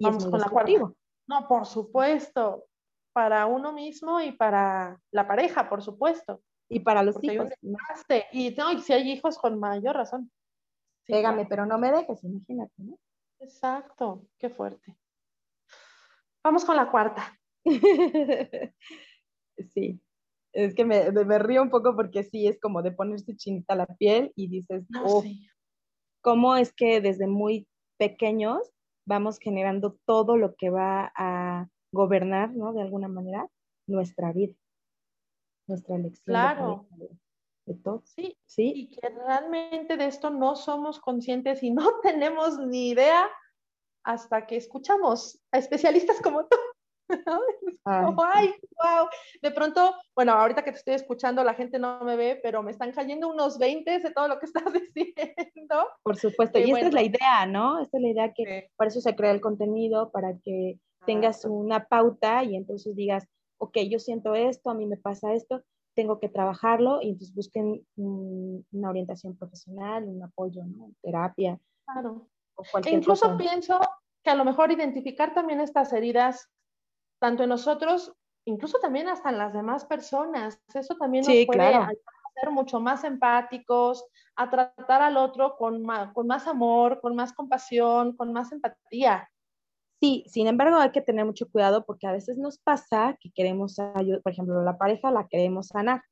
[0.00, 0.92] Vamos con la cuarta.
[1.26, 2.64] No, por supuesto.
[3.12, 6.40] Para uno mismo y para la pareja, por supuesto.
[6.68, 7.48] Y para los hijos.
[8.32, 10.30] Y, no, y si hay hijos, con mayor razón.
[11.06, 12.98] Pégame, pero no me dejes, imagínate, ¿no?
[13.40, 14.96] Exacto, qué fuerte.
[16.44, 17.38] Vamos con la cuarta.
[19.72, 20.00] sí,
[20.52, 23.86] es que me, me, río un poco porque sí, es como de ponerse chinita la
[23.86, 25.24] piel y dices, oh,
[26.20, 28.70] ¿cómo es que desde muy pequeños
[29.08, 32.74] vamos generando todo lo que va a gobernar, ¿no?
[32.74, 33.48] De alguna manera,
[33.86, 34.54] nuestra vida,
[35.66, 36.24] nuestra elección.
[36.26, 36.86] Claro.
[36.90, 38.02] De, todo.
[38.04, 38.72] Sí, sí.
[38.74, 43.28] Y que realmente de esto no somos conscientes y no tenemos ni idea
[44.04, 46.56] hasta que escuchamos a especialistas como tú.
[47.84, 48.54] Ay.
[48.76, 49.08] wow.
[49.42, 52.70] De pronto, bueno, ahorita que te estoy escuchando, la gente no me ve, pero me
[52.70, 55.86] están cayendo unos 20 de todo lo que estás diciendo.
[56.02, 57.80] Por supuesto, y esta es la idea, ¿no?
[57.80, 61.86] Esta es la idea que por eso se crea el contenido, para que tengas una
[61.86, 63.26] pauta y entonces digas,
[63.58, 65.62] ok, yo siento esto, a mí me pasa esto,
[65.94, 70.92] tengo que trabajarlo y entonces busquen una orientación profesional, un apoyo, ¿no?
[71.02, 71.58] Terapia.
[71.86, 72.28] Claro.
[72.84, 73.80] E incluso pienso
[74.22, 76.48] que a lo mejor identificar también estas heridas
[77.18, 78.12] tanto en nosotros,
[78.44, 80.60] incluso también hasta en las demás personas.
[80.72, 84.04] Eso también nos puede ayudar a ser mucho más empáticos,
[84.36, 89.28] a tratar al otro con más, con más amor, con más compasión, con más empatía.
[90.00, 93.78] Sí, sin embargo hay que tener mucho cuidado porque a veces nos pasa que queremos
[93.78, 96.02] ayudar, por ejemplo, la pareja la queremos sanar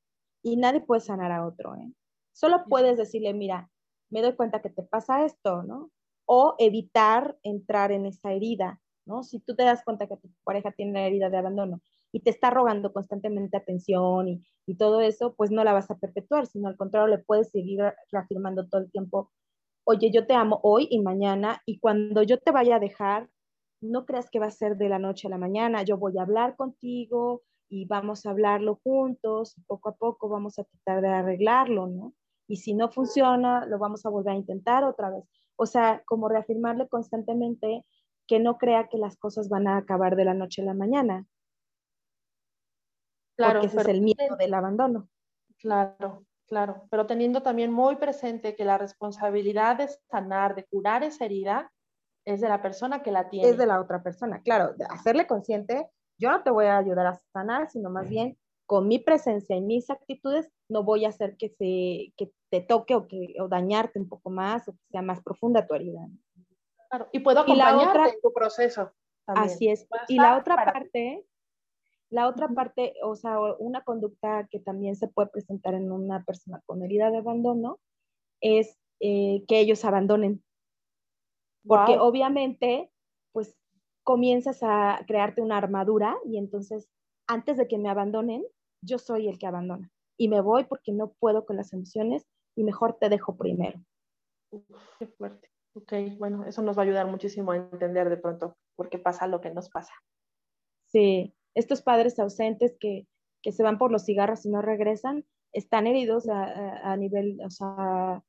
[0.42, 1.76] y nadie puede sanar a otro.
[1.76, 1.92] ¿eh?
[2.32, 3.70] Solo puedes decirle, mira,
[4.10, 5.90] me doy cuenta que te pasa esto, ¿no?
[6.26, 8.80] O evitar entrar en esa herida.
[9.06, 9.22] ¿No?
[9.22, 11.80] Si tú te das cuenta que tu pareja tiene una herida de abandono
[12.12, 15.98] y te está rogando constantemente atención y, y todo eso, pues no la vas a
[15.98, 19.30] perpetuar, sino al contrario, le puedes seguir reafirmando todo el tiempo,
[19.84, 23.30] oye, yo te amo hoy y mañana, y cuando yo te vaya a dejar,
[23.80, 26.22] no creas que va a ser de la noche a la mañana, yo voy a
[26.22, 31.86] hablar contigo y vamos a hablarlo juntos, poco a poco vamos a tratar de arreglarlo,
[31.86, 32.14] ¿no?
[32.48, 35.24] Y si no funciona, lo vamos a volver a intentar otra vez.
[35.56, 37.84] O sea, como reafirmarle constantemente
[38.26, 41.26] que no crea que las cosas van a acabar de la noche a la mañana.
[43.36, 45.08] Claro, porque ese es el miedo del abandono.
[45.58, 51.24] Claro, claro, pero teniendo también muy presente que la responsabilidad de sanar, de curar esa
[51.24, 51.72] herida,
[52.24, 53.48] es de la persona que la tiene.
[53.48, 57.06] Es de la otra persona, claro, de hacerle consciente, yo no te voy a ayudar
[57.06, 58.36] a sanar, sino más bien
[58.66, 62.94] con mi presencia y mis actitudes no voy a hacer que, se, que te toque
[62.94, 66.08] o, que, o dañarte un poco más o que sea más profunda tu herida.
[67.12, 68.92] Y puedo acompañarte en tu proceso.
[69.26, 69.86] Así es.
[70.08, 71.26] Y la otra parte,
[72.10, 76.62] la otra parte, o sea, una conducta que también se puede presentar en una persona
[76.66, 77.80] con herida de abandono
[78.40, 80.42] es eh, que ellos abandonen.
[81.66, 82.92] Porque obviamente,
[83.32, 83.56] pues
[84.04, 86.88] comienzas a crearte una armadura y entonces
[87.26, 88.44] antes de que me abandonen,
[88.80, 89.90] yo soy el que abandona.
[90.16, 93.80] Y me voy porque no puedo con las emociones y mejor te dejo primero.
[94.98, 95.50] qué fuerte.
[95.76, 99.26] Ok, bueno, eso nos va a ayudar muchísimo a entender de pronto por qué pasa
[99.26, 99.92] lo que nos pasa.
[100.86, 103.06] Sí, estos padres ausentes que,
[103.42, 107.50] que se van por los cigarros y no regresan, están heridos a, a, nivel, o
[107.50, 108.22] sea,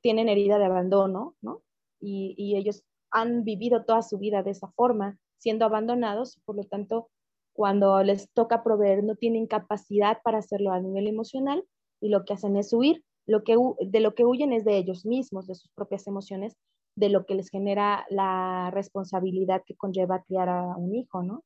[0.00, 1.62] tienen herida de abandono, ¿no?
[2.00, 2.82] Y, y, ellos
[3.12, 7.10] han vivido toda su vida de esa forma, siendo abandonados, por lo tanto,
[7.52, 11.64] cuando les toca proveer, no tienen capacidad para hacerlo a nivel emocional
[12.00, 13.04] y lo que hacen es huir.
[13.26, 16.56] Lo que, de lo que huyen es de ellos mismos, de sus propias emociones,
[16.98, 21.44] de lo que les genera la responsabilidad que conlleva criar a un hijo, ¿no?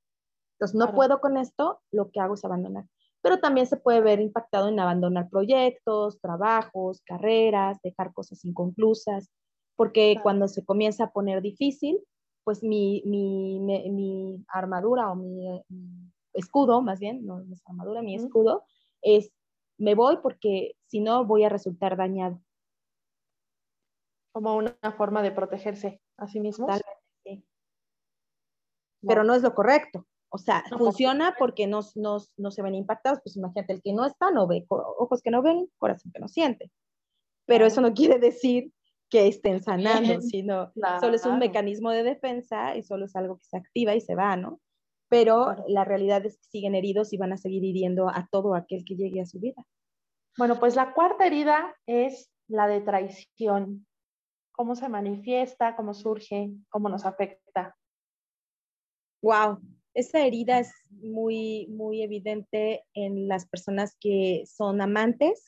[0.54, 2.86] Entonces, no puedo con esto, lo que hago es abandonar.
[3.20, 9.30] Pero también se puede ver impactado en abandonar proyectos, trabajos, carreras, dejar cosas inconclusas,
[9.76, 11.98] porque cuando se comienza a poner difícil,
[12.44, 15.62] pues mi, mi, mi, armadura o mi,
[16.32, 18.64] escudo, más bien, no es armadura, mi escudo,
[19.02, 19.30] es
[19.78, 22.40] me voy porque si no voy a resultar dañado
[24.32, 26.80] como una forma de protegerse a sí mismos.
[27.24, 27.44] Sí.
[29.06, 30.06] Pero no es lo correcto.
[30.34, 33.20] O sea, funciona porque no, no, no, se ven impactados.
[33.22, 36.28] Pues imagínate, el que no está no ve, ojos que no ven, corazón que no
[36.28, 36.70] siente.
[37.46, 38.72] Pero eso no quiere decir
[39.10, 43.44] que estén sanando, sino solo es un mecanismo de defensa y solo es algo que
[43.44, 44.58] se activa y se va, ¿no?
[45.10, 48.86] Pero la realidad es que siguen heridos y van a seguir hiriendo a todo aquel
[48.86, 49.66] que llegue a su vida.
[50.38, 53.86] Bueno, pues la cuarta herida es la de traición
[54.52, 57.76] cómo se manifiesta, cómo surge, cómo nos afecta.
[59.22, 59.60] Wow,
[59.94, 65.44] esa herida es muy, muy evidente en las personas que son amantes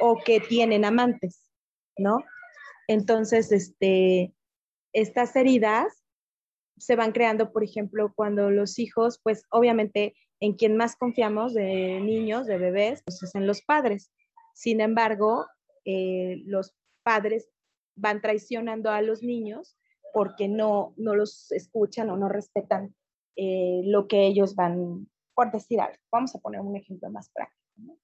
[0.00, 1.50] o que tienen amantes,
[1.96, 2.18] ¿no?
[2.88, 4.34] Entonces, este,
[4.92, 6.04] estas heridas
[6.76, 12.00] se van creando, por ejemplo, cuando los hijos, pues obviamente en quien más confiamos de
[12.00, 14.10] niños, de bebés, pues es en los padres.
[14.54, 15.46] Sin embargo,
[15.84, 17.48] eh, los padres
[17.96, 19.76] van traicionando a los niños
[20.12, 22.94] porque no, no los escuchan o no respetan
[23.36, 25.98] eh, lo que ellos van, por decir algo.
[26.12, 27.98] Vamos a poner un ejemplo más práctico.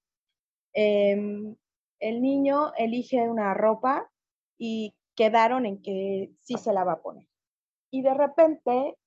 [0.73, 1.55] Em,
[1.99, 4.09] el niño elige una ropa
[4.57, 7.27] y quedaron en que sí se la va a poner.
[7.91, 8.97] Y de repente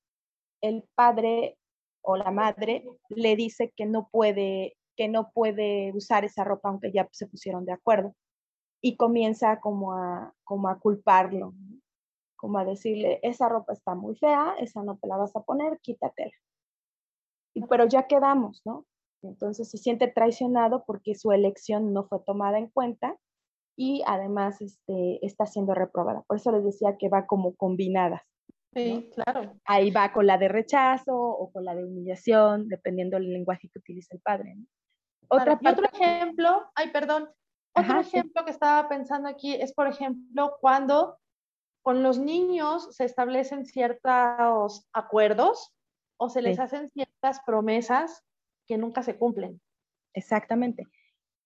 [0.60, 1.58] el padre
[2.02, 6.92] o la madre le dice que no puede que no puede usar esa ropa aunque
[6.92, 8.14] ya se pusieron de acuerdo
[8.84, 11.54] y comienza como a, como a culparlo,
[12.36, 15.80] como a decirle, esa ropa está muy fea, esa no te la vas a poner,
[15.80, 16.34] quítatela.
[17.54, 18.84] Y, pero ya quedamos, ¿no?
[19.22, 23.16] Entonces se siente traicionado porque su elección no fue tomada en cuenta
[23.74, 26.22] y además este, está siendo reprobada.
[26.26, 28.20] Por eso les decía que va como combinadas.
[28.74, 29.54] Sí, claro.
[29.64, 33.78] Ahí va con la de rechazo o con la de humillación, dependiendo del lenguaje que
[33.78, 34.58] utilice el padre.
[35.28, 37.30] Otra y otro ejemplo, ay, perdón,
[37.74, 41.18] otro ejemplo que estaba pensando aquí es, por ejemplo, cuando
[41.82, 45.74] con los niños se establecen ciertos acuerdos
[46.16, 48.24] o se les hacen ciertas promesas
[48.66, 49.60] que nunca se cumplen.
[50.14, 50.86] Exactamente.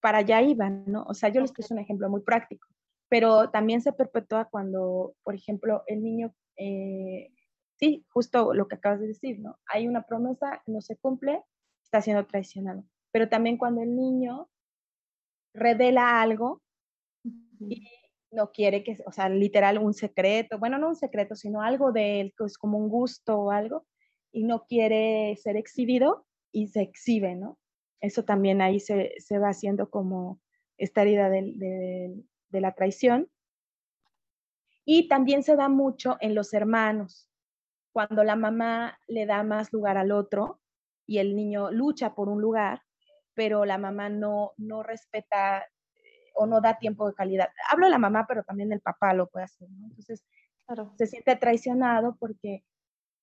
[0.01, 1.03] Para allá iban, ¿no?
[1.03, 2.67] O sea, yo les puse un ejemplo muy práctico,
[3.09, 7.33] pero también se perpetúa cuando, por ejemplo, el niño, eh,
[7.77, 9.57] sí, justo lo que acabas de decir, ¿no?
[9.65, 11.43] Hay una promesa, no se cumple,
[11.83, 12.85] está siendo traicionado.
[13.11, 14.47] Pero también cuando el niño
[15.59, 16.61] revela algo
[17.59, 17.87] y
[18.31, 22.21] no quiere que, o sea, literal un secreto, bueno, no un secreto, sino algo de
[22.21, 23.85] él, que es como un gusto o algo,
[24.31, 27.57] y no quiere ser exhibido y se exhibe, ¿no?
[28.01, 30.39] Eso también ahí se, va haciendo como
[30.77, 33.29] esta herida de, de la traición.
[34.85, 37.29] Y también se da mucho en los hermanos,
[37.91, 40.61] cuando la mamá le da más lugar al otro
[41.05, 42.83] y el niño lucha por un lugar,
[43.39, 45.59] pero la mamá no, no respeta
[45.95, 47.47] eh, o no da tiempo de calidad.
[47.71, 49.85] Hablo de la mamá, pero también el papá lo puede hacer, ¿no?
[49.85, 50.25] Entonces,
[50.97, 52.65] se siente traicionado porque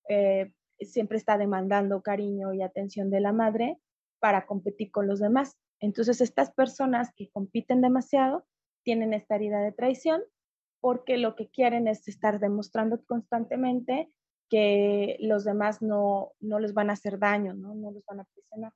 [0.09, 3.79] eh, siempre está demandando cariño y atención de la madre
[4.19, 5.59] para competir con los demás.
[5.81, 8.47] Entonces, estas personas que compiten demasiado
[8.85, 10.23] tienen esta herida de traición
[10.81, 14.11] porque lo que quieren es estar demostrando constantemente
[14.49, 17.75] que los demás no, no les van a hacer daño, ¿no?
[17.75, 18.73] no los van a presionar.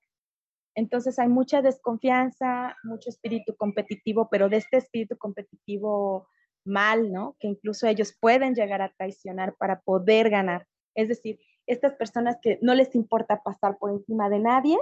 [0.75, 6.29] Entonces hay mucha desconfianza, mucho espíritu competitivo, pero de este espíritu competitivo
[6.65, 7.37] mal, ¿no?
[7.41, 10.67] Que incluso ellos pueden llegar a traicionar para poder ganar.
[10.95, 14.79] Es decir, estas personas que no les importa pasar por encima de nadie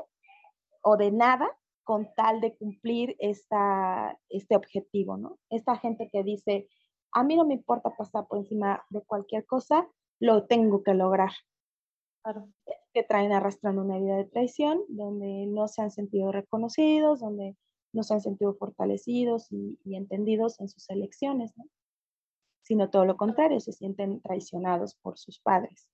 [0.83, 1.49] o de nada
[1.85, 5.39] con tal de cumplir esta, este objetivo, ¿no?
[5.49, 6.69] Esta gente que dice,
[7.13, 9.89] a mí no me importa pasar por encima de cualquier cosa,
[10.21, 11.31] lo tengo que lograr.
[12.93, 17.57] Que traen arrastrando una vida de traición, donde no se han sentido reconocidos, donde
[17.93, 21.65] no se han sentido fortalecidos y, entendidos en sus elecciones, ¿no?
[22.63, 25.89] sino todo lo contrario, se sienten traicionados por sus padres.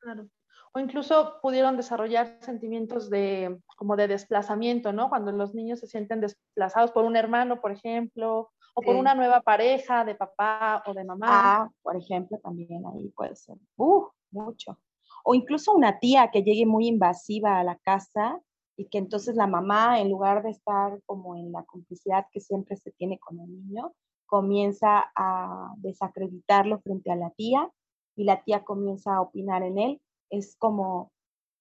[0.00, 0.28] Claro.
[0.72, 5.08] O incluso pudieron desarrollar sentimientos de como de desplazamiento, ¿no?
[5.08, 9.40] Cuando los niños se sienten desplazados por un hermano, por ejemplo, o por una nueva
[9.40, 11.26] pareja de papá o de mamá.
[11.28, 13.56] Ah, por ejemplo, también ahí puede ser.
[13.76, 14.78] Uh, mucho.
[15.24, 18.40] O incluso una tía que llegue muy invasiva a la casa
[18.76, 22.76] y que entonces la mamá, en lugar de estar como en la complicidad que siempre
[22.76, 23.92] se tiene con el niño,
[24.26, 27.70] comienza a desacreditarlo frente a la tía
[28.16, 30.00] y la tía comienza a opinar en él.
[30.30, 31.10] Es como,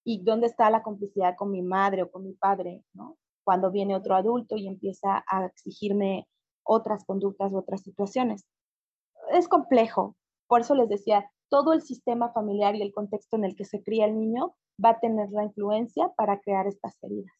[0.05, 2.83] ¿y dónde está la complicidad con mi madre o con mi padre?
[3.43, 6.27] Cuando viene otro adulto y empieza a exigirme
[6.63, 8.45] otras conductas u otras situaciones.
[9.31, 10.15] Es complejo.
[10.49, 13.83] Por eso les decía, todo el sistema familiar y el contexto en el que se
[13.83, 17.31] cría el niño va a tener la influencia para crear estas heridas.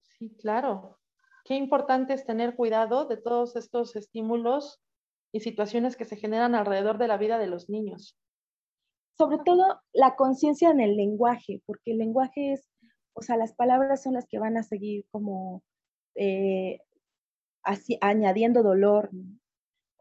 [0.00, 0.98] Sí, claro.
[1.44, 4.80] Qué importante es tener cuidado de todos estos estímulos
[5.32, 8.18] y situaciones que se generan alrededor de la vida de los niños.
[9.16, 12.68] Sobre todo la conciencia en el lenguaje, porque el lenguaje es,
[13.12, 15.62] o sea, las palabras son las que van a seguir como
[16.16, 16.80] eh,
[17.62, 19.10] así, añadiendo dolor,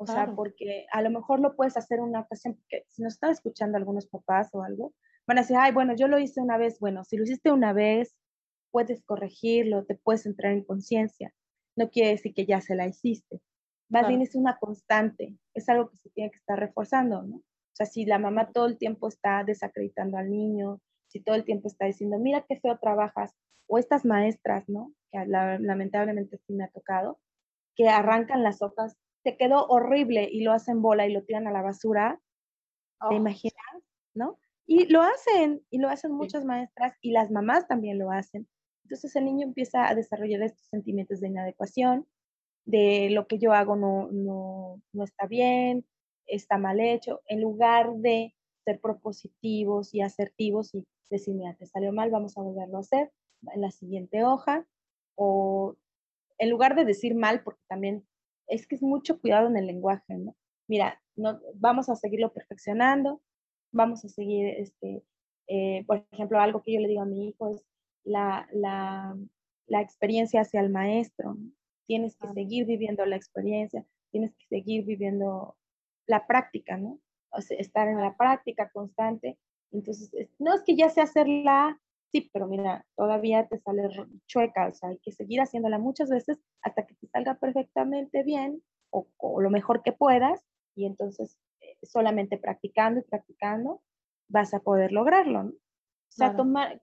[0.01, 3.31] o sea, porque a lo mejor lo puedes hacer una ocasión, porque si nos están
[3.31, 4.93] escuchando algunos papás o algo,
[5.27, 7.73] van a decir, ay, bueno, yo lo hice una vez, bueno, si lo hiciste una
[7.73, 8.15] vez,
[8.71, 11.33] puedes corregirlo, te puedes entrar en conciencia.
[11.75, 13.41] No quiere decir que ya se la hiciste.
[13.89, 17.35] Más bien es una constante, es algo que se tiene que estar reforzando, ¿no?
[17.35, 21.43] O sea, si la mamá todo el tiempo está desacreditando al niño, si todo el
[21.43, 23.35] tiempo está diciendo, mira qué feo trabajas,
[23.67, 24.93] o estas maestras, ¿no?
[25.11, 27.19] Que lamentablemente sí me ha tocado,
[27.75, 28.97] que arrancan las hojas
[29.30, 32.19] te quedó horrible y lo hacen bola y lo tiran a la basura,
[32.99, 33.13] ¿te oh.
[33.13, 33.55] imaginas?
[34.15, 34.39] ¿No?
[34.65, 38.47] Y lo hacen, y lo hacen muchas maestras y las mamás también lo hacen.
[38.84, 42.07] Entonces el niño empieza a desarrollar estos sentimientos de inadecuación,
[42.65, 45.86] de lo que yo hago no, no, no está bien,
[46.25, 51.93] está mal hecho, en lugar de ser propositivos y asertivos y decir, mira, te salió
[51.93, 53.11] mal, vamos a volverlo a hacer
[53.53, 54.65] en la siguiente hoja,
[55.15, 55.75] o
[56.39, 58.05] en lugar de decir mal, porque también
[58.49, 60.35] es que es mucho cuidado en el lenguaje, ¿no?
[60.67, 63.21] Mira, no, vamos a seguirlo perfeccionando,
[63.71, 65.03] vamos a seguir, este,
[65.47, 67.65] eh, por ejemplo, algo que yo le digo a mi hijo es
[68.03, 69.15] la, la,
[69.67, 71.37] la experiencia hacia el maestro.
[71.87, 75.55] Tienes que seguir viviendo la experiencia, tienes que seguir viviendo
[76.07, 76.99] la práctica, ¿no?
[77.31, 79.37] O sea, estar en la práctica constante.
[79.71, 81.79] Entonces, no es que ya sea hacerla
[82.12, 83.89] sí, pero mira, todavía te sale
[84.28, 88.62] chueca, o sea, hay que seguir haciéndola muchas veces hasta que te salga perfectamente bien
[88.91, 89.07] o,
[89.39, 90.43] lo mejor que puedas
[90.76, 93.82] y entonces eh, solamente practicando y practicando
[94.28, 95.49] vas a poder lograrlo, ¿no?
[95.51, 96.36] O sea,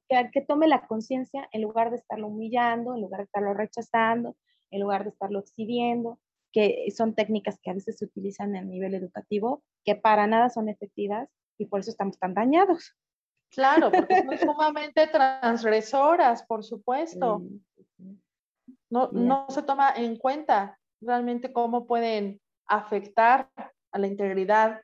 [0.08, 4.36] que, que tome la conciencia en lugar de estarlo humillando, en lugar de estarlo rechazando,
[4.70, 6.20] en lugar de estarlo exhibiendo,
[6.52, 10.68] que son técnicas que a veces se utilizan a nivel educativo, que para nada son
[10.68, 12.94] efectivas y por eso estamos tan dañados.
[13.50, 17.42] Claro, porque son sumamente transgresoras, por supuesto.
[18.88, 23.50] No, no se toma en cuenta realmente cómo pueden afectar
[23.92, 24.82] a la integridad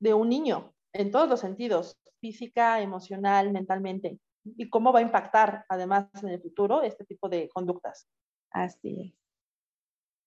[0.00, 5.64] de un niño en todos los sentidos, física, emocional, mentalmente, y cómo va a impactar
[5.68, 8.06] además en el futuro este tipo de conductas.
[8.50, 9.24] Así es.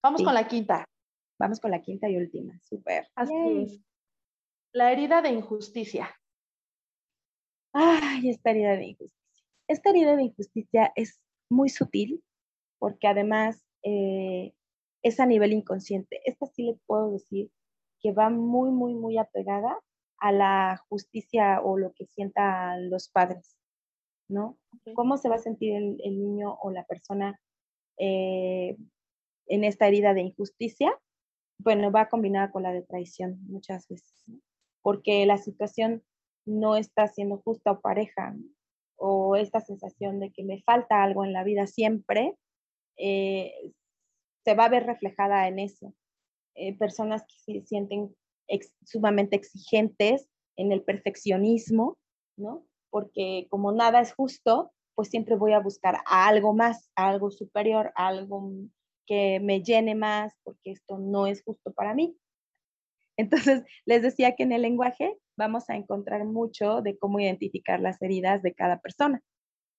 [0.04, 0.86] Vamos con la quinta.
[1.40, 3.08] Vamos con la quinta y última, súper.
[3.16, 3.34] Así
[3.64, 3.80] es.
[4.74, 6.17] La herida de injusticia.
[7.80, 9.46] Ay, esta herida de injusticia.
[9.68, 12.24] Esta herida de injusticia es muy sutil
[12.80, 14.54] porque además eh,
[15.04, 16.20] es a nivel inconsciente.
[16.26, 17.52] Esta sí le puedo decir
[18.00, 19.80] que va muy, muy, muy apegada
[20.18, 23.56] a la justicia o lo que sientan los padres,
[24.28, 24.58] ¿no?
[24.96, 27.40] ¿Cómo se va a sentir el, niño o la persona
[28.00, 28.76] eh,
[29.46, 31.00] en esta herida de injusticia?
[31.60, 34.40] Bueno, va combinada con la de traición muchas veces, ¿no?
[34.82, 36.04] porque la situación
[36.48, 38.36] no está siendo justa o pareja,
[38.96, 42.36] o esta sensación de que me falta algo en la vida siempre,
[42.98, 43.54] eh,
[44.44, 45.94] se va a ver reflejada en eso.
[46.56, 48.16] Eh, personas que se sienten
[48.84, 51.98] sumamente exigentes en el perfeccionismo,
[52.38, 52.66] ¿no?
[52.90, 58.52] Porque como nada es justo, pues siempre voy a buscar algo más, algo superior, algo
[59.06, 62.18] que me llene más, porque esto no es justo para mí.
[63.18, 68.02] Entonces, les decía que en el lenguaje vamos a encontrar mucho de cómo identificar las
[68.02, 69.22] heridas de cada persona.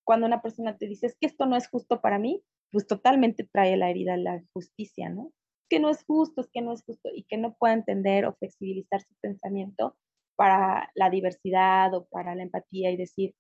[0.05, 3.77] Cuando una persona te dice, que esto no es justo para mí, pues totalmente trae
[3.77, 5.33] la herida de la justicia, ¿no?
[5.69, 8.35] Que no es justo, es que no es justo, y que no pueda entender o
[8.35, 9.97] flexibilizar su pensamiento,
[10.39, 13.35] para la diversidad o para la empatía y decir,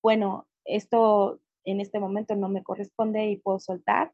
[0.00, 4.12] bueno, esto en este momento no me corresponde y puedo soltar.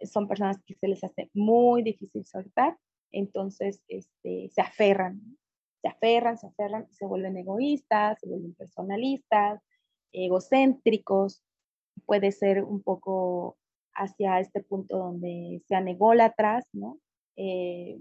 [0.00, 2.78] Son personas que se les hace muy difícil soltar,
[3.12, 5.36] entonces este, se aferran,
[5.84, 9.60] se aferran, se aferran, se vuelven egoístas, se vuelven personalistas,
[10.12, 11.44] egocéntricos,
[12.06, 13.58] puede ser un poco
[13.92, 16.98] hacia este punto donde sean ególatras, ¿no?
[17.36, 18.00] Eh,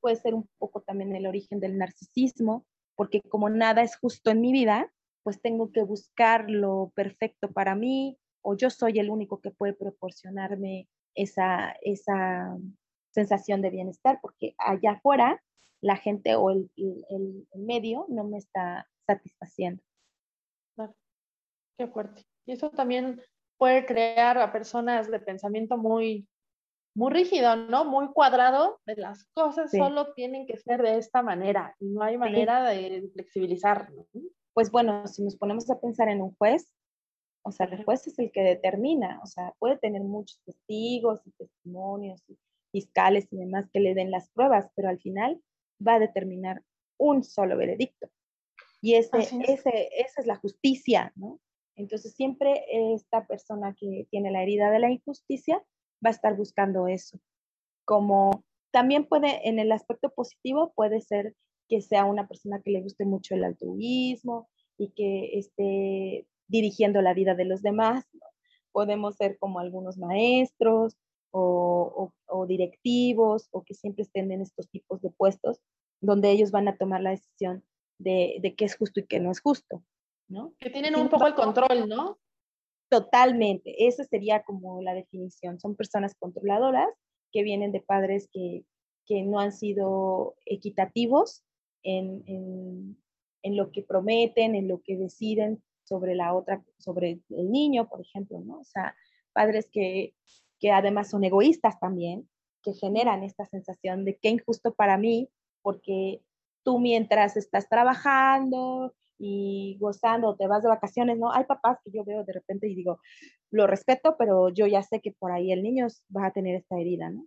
[0.00, 2.66] puede ser un poco también el origen del narcisismo,
[2.96, 7.76] porque como nada es justo en mi vida, pues tengo que buscar lo perfecto para
[7.76, 12.56] mí, o yo soy el único que puede proporcionarme esa, esa
[13.12, 15.40] sensación de bienestar, porque allá afuera
[15.80, 19.82] la gente o el, el, medio no me está satisfaciendo.
[21.78, 22.26] Qué fuerte.
[22.46, 23.22] Y eso también
[23.56, 26.28] puede crear a personas de pensamiento muy,
[26.94, 27.84] muy rígido, ¿no?
[27.84, 32.18] Muy cuadrado, de las cosas solo tienen que ser de esta manera y no hay
[32.18, 33.88] manera de flexibilizar.
[34.52, 36.70] Pues bueno, si nos ponemos a pensar en un juez,
[37.42, 41.30] o sea, el juez es el que determina, o sea, puede tener muchos testigos y
[41.32, 42.38] testimonios y
[42.72, 45.40] fiscales y demás que le den las pruebas, pero al final
[45.86, 46.62] va a determinar
[46.98, 48.08] un solo veredicto.
[48.82, 51.40] Y ese, ese, esa es la justicia, ¿no?
[51.76, 52.64] Entonces siempre
[52.94, 55.56] esta persona que tiene la herida de la injusticia
[56.04, 57.18] va a estar buscando eso.
[57.84, 61.34] Como también puede, en el aspecto positivo, puede ser
[61.68, 67.14] que sea una persona que le guste mucho el altruismo y que esté dirigiendo la
[67.14, 68.04] vida de los demás.
[68.72, 70.96] Podemos ser como algunos maestros
[71.32, 72.12] o,
[72.48, 75.60] directivos o que siempre estén en estos tipos de puestos
[76.00, 77.62] donde ellos van a tomar la decisión
[77.98, 79.84] de, de qué es justo y qué no es justo.
[80.58, 82.18] Que tienen un poco el control, ¿no?
[82.88, 85.58] Totalmente, esa sería como la definición.
[85.60, 86.88] Son personas controladoras
[87.32, 88.64] que vienen de padres que,
[89.24, 91.42] no han sido equitativos
[91.82, 92.22] en,
[93.42, 98.00] en, lo que prometen, en lo que deciden sobre la otra, sobre el niño, por
[98.02, 98.60] ejemplo, ¿no?
[98.60, 98.94] O sea,
[99.32, 100.14] padres que,
[100.60, 102.28] que además son egoístas también,
[102.62, 105.28] que generan esta sensación de qué injusto para mí,
[105.62, 106.22] porque
[106.62, 111.30] tú mientras estás trabajando, y gozando, te vas de vacaciones, ¿no?
[111.30, 113.00] Hay papás que yo veo de repente y digo,
[113.50, 116.80] lo respeto, pero yo ya sé que por ahí el niño va a tener esta
[116.80, 117.26] herida, ¿no?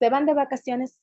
[0.00, 0.98] Se van de vacaciones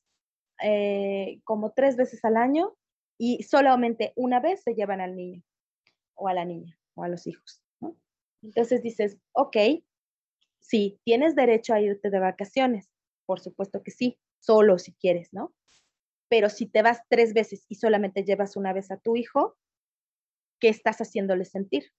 [0.62, 2.76] eh, como tres veces al año
[3.18, 5.42] y solamente una vez se llevan al niño
[6.14, 7.96] o a la niña o a los hijos, ¿no?
[8.42, 9.56] Entonces dices, ok,
[10.66, 12.90] sí, tienes derecho a irte de vacaciones,
[13.26, 15.54] por supuesto que sí, solo si quieres, ¿no?
[16.28, 19.56] Pero si te vas tres veces y solamente llevas una vez a tu hijo,
[20.60, 21.92] qué estás haciéndole sentir.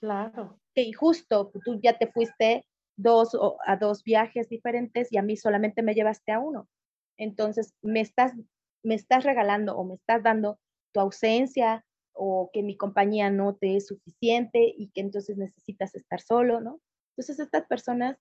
[0.00, 0.60] Claro.
[0.74, 2.64] Qué injusto, tú ya te fuiste
[2.96, 3.36] dos
[3.66, 6.68] a dos viajes diferentes y a mí solamente me llevaste a uno.
[7.18, 8.32] Entonces, me estás,
[8.82, 10.58] me estás regalando o me estás dando
[10.92, 16.20] tu ausencia o que mi compañía no te es suficiente y que entonces necesitas estar
[16.20, 16.80] solo, ¿no?
[17.16, 18.18] Entonces, estas personas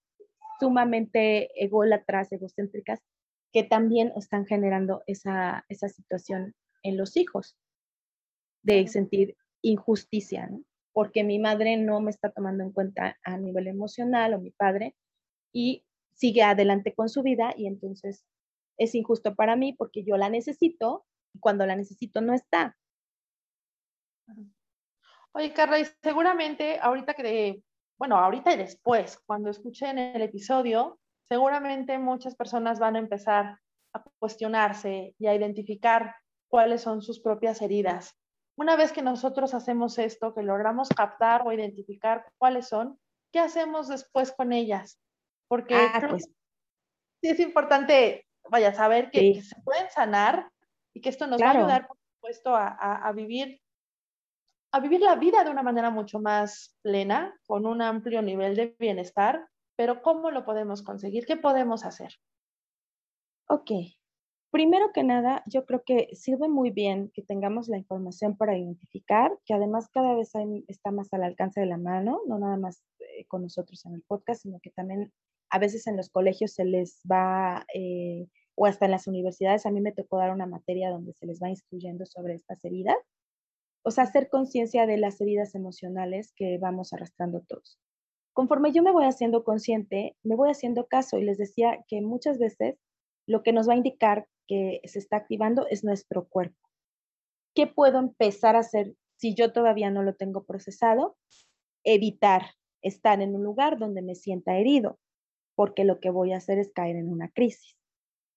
[0.60, 3.02] sumamente ególatras, egocéntricas,
[3.52, 7.58] que también están generando esa, esa situación en los hijos,
[8.62, 10.64] de sentir injusticia, ¿no?
[10.96, 14.96] porque mi madre no me está tomando en cuenta a nivel emocional o mi padre
[15.52, 15.84] y
[16.14, 18.26] sigue adelante con su vida y entonces
[18.78, 22.78] es injusto para mí porque yo la necesito y cuando la necesito no está.
[25.34, 27.62] Oye, Carla, y seguramente ahorita que,
[27.98, 33.60] bueno, ahorita y después, cuando escuchen el episodio, seguramente muchas personas van a empezar
[33.94, 36.16] a cuestionarse y a identificar
[36.48, 38.16] cuáles son sus propias heridas
[38.58, 43.00] una vez que nosotros hacemos esto, que logramos captar o identificar cuáles son,
[43.32, 45.00] ¿qué hacemos después con ellas?
[45.48, 46.30] Porque ah, pues.
[47.22, 50.50] sí es importante, vaya, saber que, se pueden sanar
[50.94, 53.62] y que esto nos va a ayudar, por supuesto, a, vivir
[54.76, 58.76] a vivir la vida de una manera mucho más plena, con un amplio nivel de
[58.78, 59.48] bienestar,
[59.78, 61.26] pero ¿cómo lo podemos conseguir?
[61.26, 62.14] ¿Qué podemos hacer?
[63.48, 63.72] Ok,
[64.56, 69.38] Primero que nada, yo creo que sirve muy bien que tengamos la información para identificar,
[69.46, 70.32] que además cada vez
[70.70, 74.02] está más al alcance de la mano, no nada más eh, con nosotros en el
[74.04, 75.12] podcast, sino que también
[75.50, 79.72] a veces en los colegios se les va, eh, o hasta en las universidades, a
[79.72, 82.96] mí me tocó dar una materia donde se les va instruyendo sobre estas heridas,
[83.86, 87.80] o sea, hacer conciencia de las heridas emocionales que vamos arrastrando todos.
[88.34, 92.40] Conforme yo me voy haciendo consciente, me voy haciendo caso y les decía que muchas
[92.40, 92.80] veces
[93.28, 96.58] lo que nos va a indicar que se está activando es nuestro cuerpo.
[97.54, 101.16] ¿Qué puedo empezar a hacer si yo todavía no lo tengo procesado?
[101.84, 102.42] Evitar
[102.82, 104.98] estar en un lugar donde me sienta herido,
[105.56, 107.78] porque lo que voy a hacer es caer en una crisis.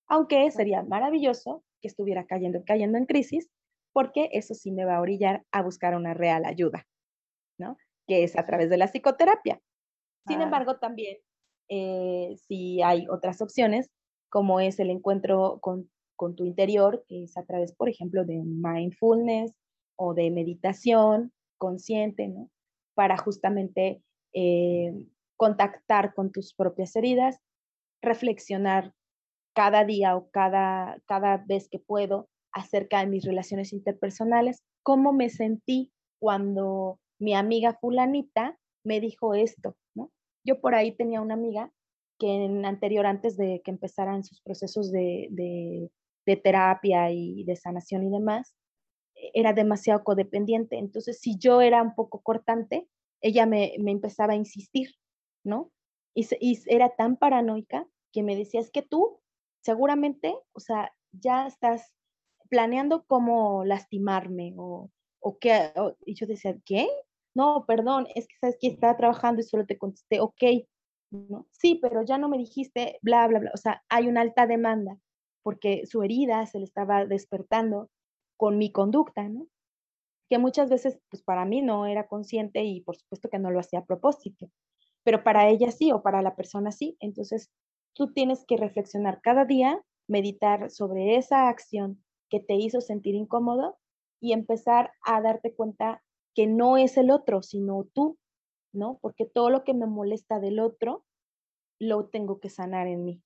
[0.08, 3.50] Aunque sería maravilloso que estuviera cayendo, cayendo en crisis,
[3.98, 6.86] porque eso sí me va a orillar a buscar una real ayuda,
[7.58, 7.76] ¿no?
[8.06, 9.60] Que es a través de la psicoterapia.
[10.24, 11.16] Sin embargo, también
[11.68, 13.90] eh, si hay otras opciones,
[14.30, 18.36] como es el encuentro con, con tu interior, que es a través, por ejemplo, de
[18.36, 19.52] mindfulness
[19.96, 22.50] o de meditación consciente, ¿no?
[22.94, 24.00] Para justamente
[24.32, 24.92] eh,
[25.36, 27.40] contactar con tus propias heridas,
[28.00, 28.94] reflexionar
[29.56, 35.28] cada día o cada, cada vez que puedo acerca de mis relaciones interpersonales, cómo me
[35.28, 40.10] sentí cuando mi amiga fulanita me dijo esto, ¿no?
[40.44, 41.72] Yo por ahí tenía una amiga
[42.18, 45.90] que en anterior, antes de que empezaran sus procesos de, de,
[46.42, 48.54] terapia y de sanación y demás,
[49.32, 50.76] era demasiado codependiente.
[50.76, 52.86] Entonces, si yo era un poco cortante,
[53.22, 54.90] ella me, me empezaba a insistir,
[55.42, 55.72] ¿no?
[56.14, 59.20] Y, y, era tan paranoica que me decía, es que tú
[59.62, 61.94] seguramente, o sea, ya estás
[62.48, 64.90] planeando cómo lastimarme o,
[65.20, 65.72] o qué,
[66.04, 66.88] y yo decía, ¿qué?
[67.34, 70.42] No, perdón, es que sabes que estaba trabajando y solo te contesté, ok,
[71.10, 71.46] ¿no?
[71.52, 74.98] Sí, pero ya no me dijiste, bla, bla, bla, o sea, hay una alta demanda
[75.42, 77.90] porque su herida se le estaba despertando
[78.36, 79.46] con mi conducta, ¿no?
[80.28, 83.60] Que muchas veces, pues para mí no era consciente y por supuesto que no lo
[83.60, 84.50] hacía a propósito,
[85.04, 86.96] pero para ella sí o para la persona sí.
[87.00, 87.50] Entonces,
[87.94, 93.78] tú tienes que reflexionar cada día, meditar sobre esa acción que te hizo sentir incómodo
[94.20, 96.02] y empezar a darte cuenta
[96.34, 98.18] que no es el otro, sino tú,
[98.72, 98.98] ¿no?
[99.00, 101.04] Porque todo lo que me molesta del otro,
[101.80, 103.22] lo tengo que sanar en mí.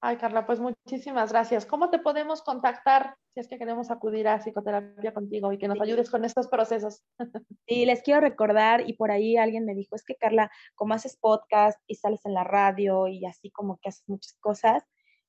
[0.00, 1.66] Ay, Carla, pues muchísimas gracias.
[1.66, 5.80] ¿Cómo te podemos contactar si es que queremos acudir a psicoterapia contigo y que nos
[5.80, 7.02] ayudes con estos procesos?
[7.66, 11.18] Sí, les quiero recordar, y por ahí alguien me dijo, es que Carla, como haces
[11.18, 14.84] podcast y sales en la radio y así como que haces muchas cosas,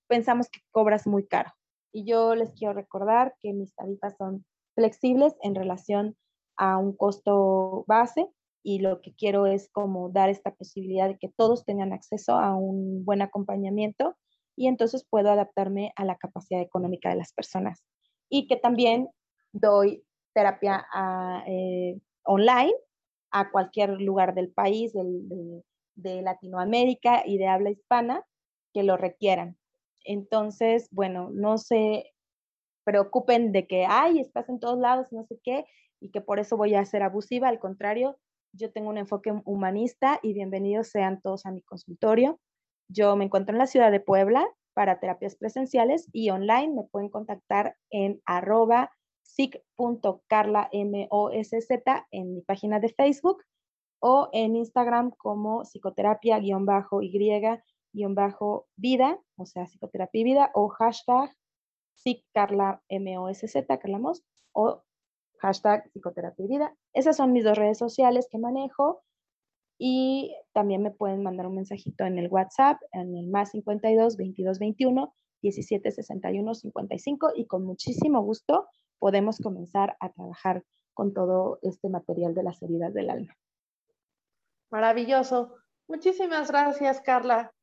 [0.08, 1.52] pensamos que cobras muy caro.
[1.92, 6.18] Y yo les quiero recordar que mis tarifas son flexibles en relación
[6.58, 8.28] a un costo base
[8.64, 12.56] y lo que quiero es como dar esta posibilidad de que todos tengan acceso a
[12.56, 14.16] un buen acompañamiento
[14.56, 17.86] y entonces puedo adaptarme a la capacidad económica de las personas.
[18.30, 19.10] Y que también
[19.54, 20.86] doy terapia
[21.48, 22.74] eh, online
[23.32, 28.24] a cualquier lugar del país, de Latinoamérica y de habla hispana
[28.74, 29.58] que lo requieran.
[30.04, 32.12] Entonces, bueno, no se
[32.84, 35.66] preocupen de que, ay, estás en todos lados, no sé qué,
[36.00, 37.48] y que por eso voy a ser abusiva.
[37.48, 38.18] Al contrario,
[38.54, 42.40] yo tengo un enfoque humanista y bienvenidos sean todos a mi consultorio.
[42.88, 47.10] Yo me encuentro en la ciudad de Puebla para terapias presenciales y online me pueden
[47.10, 48.92] contactar en arroba
[49.24, 49.58] z
[52.12, 53.44] en mi página de Facebook
[54.02, 56.54] o en Instagram como psicoterapia-y
[57.94, 61.32] bajo vida, o sea, psicoterapia y vida, o hashtag
[61.96, 64.00] psiccarla, M-O-S-Z, Carla
[64.54, 64.84] o
[65.40, 66.76] hashtag psicoterapia y vida.
[66.94, 69.04] Esas son mis dos redes sociales que manejo
[69.78, 74.60] y también me pueden mandar un mensajito en el WhatsApp, en el más 52 22
[74.60, 78.68] 21 17 61 55 y con muchísimo gusto
[79.00, 80.64] podemos comenzar a trabajar
[80.94, 83.34] con todo este material de las heridas del alma.
[84.70, 85.56] Maravilloso.
[85.88, 87.54] Muchísimas gracias, Carla.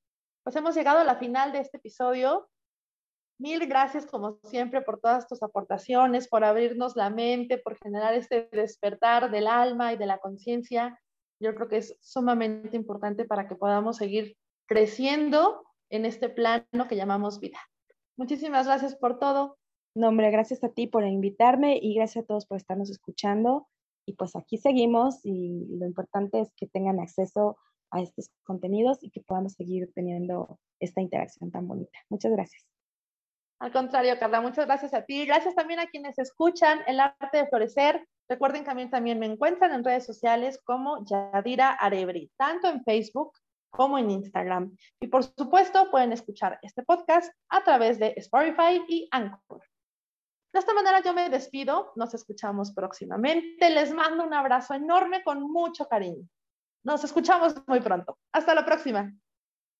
[0.47, 2.49] Pues hemos llegado a la final de este episodio.
[3.36, 8.49] Mil gracias, como siempre, por todas tus aportaciones, por abrirnos la mente, por generar este
[8.53, 11.01] despertar del alma y de la conciencia.
[11.40, 14.36] Yo creo que es sumamente importante para que podamos seguir
[14.68, 17.59] creciendo en este plano que llamamos vida.
[18.16, 19.59] Muchísimas gracias por todo.
[19.97, 23.66] No, hombre, gracias a ti por invitarme y gracias a todos por estarnos escuchando.
[24.07, 27.59] Y pues aquí seguimos y lo importante es que tengan acceso
[27.91, 31.99] a estos contenidos y que podamos seguir teniendo esta interacción tan bonita.
[32.09, 32.64] Muchas gracias.
[33.59, 35.24] Al contrario, Carla, muchas gracias a ti.
[35.24, 38.07] Gracias también a quienes escuchan El Arte de Florecer.
[38.28, 43.32] Recuerden que también, también me encuentran en redes sociales como Yadira Arebri, tanto en Facebook
[43.70, 44.76] como en Instagram.
[45.01, 49.62] Y por supuesto, pueden escuchar este podcast a través de Spotify y Anchor.
[50.53, 55.43] De esta manera yo me despido, nos escuchamos próximamente, les mando un abrazo enorme con
[55.43, 56.26] mucho cariño.
[56.87, 58.16] Nos escuchamos muy pronto.
[58.30, 59.12] Hasta la próxima.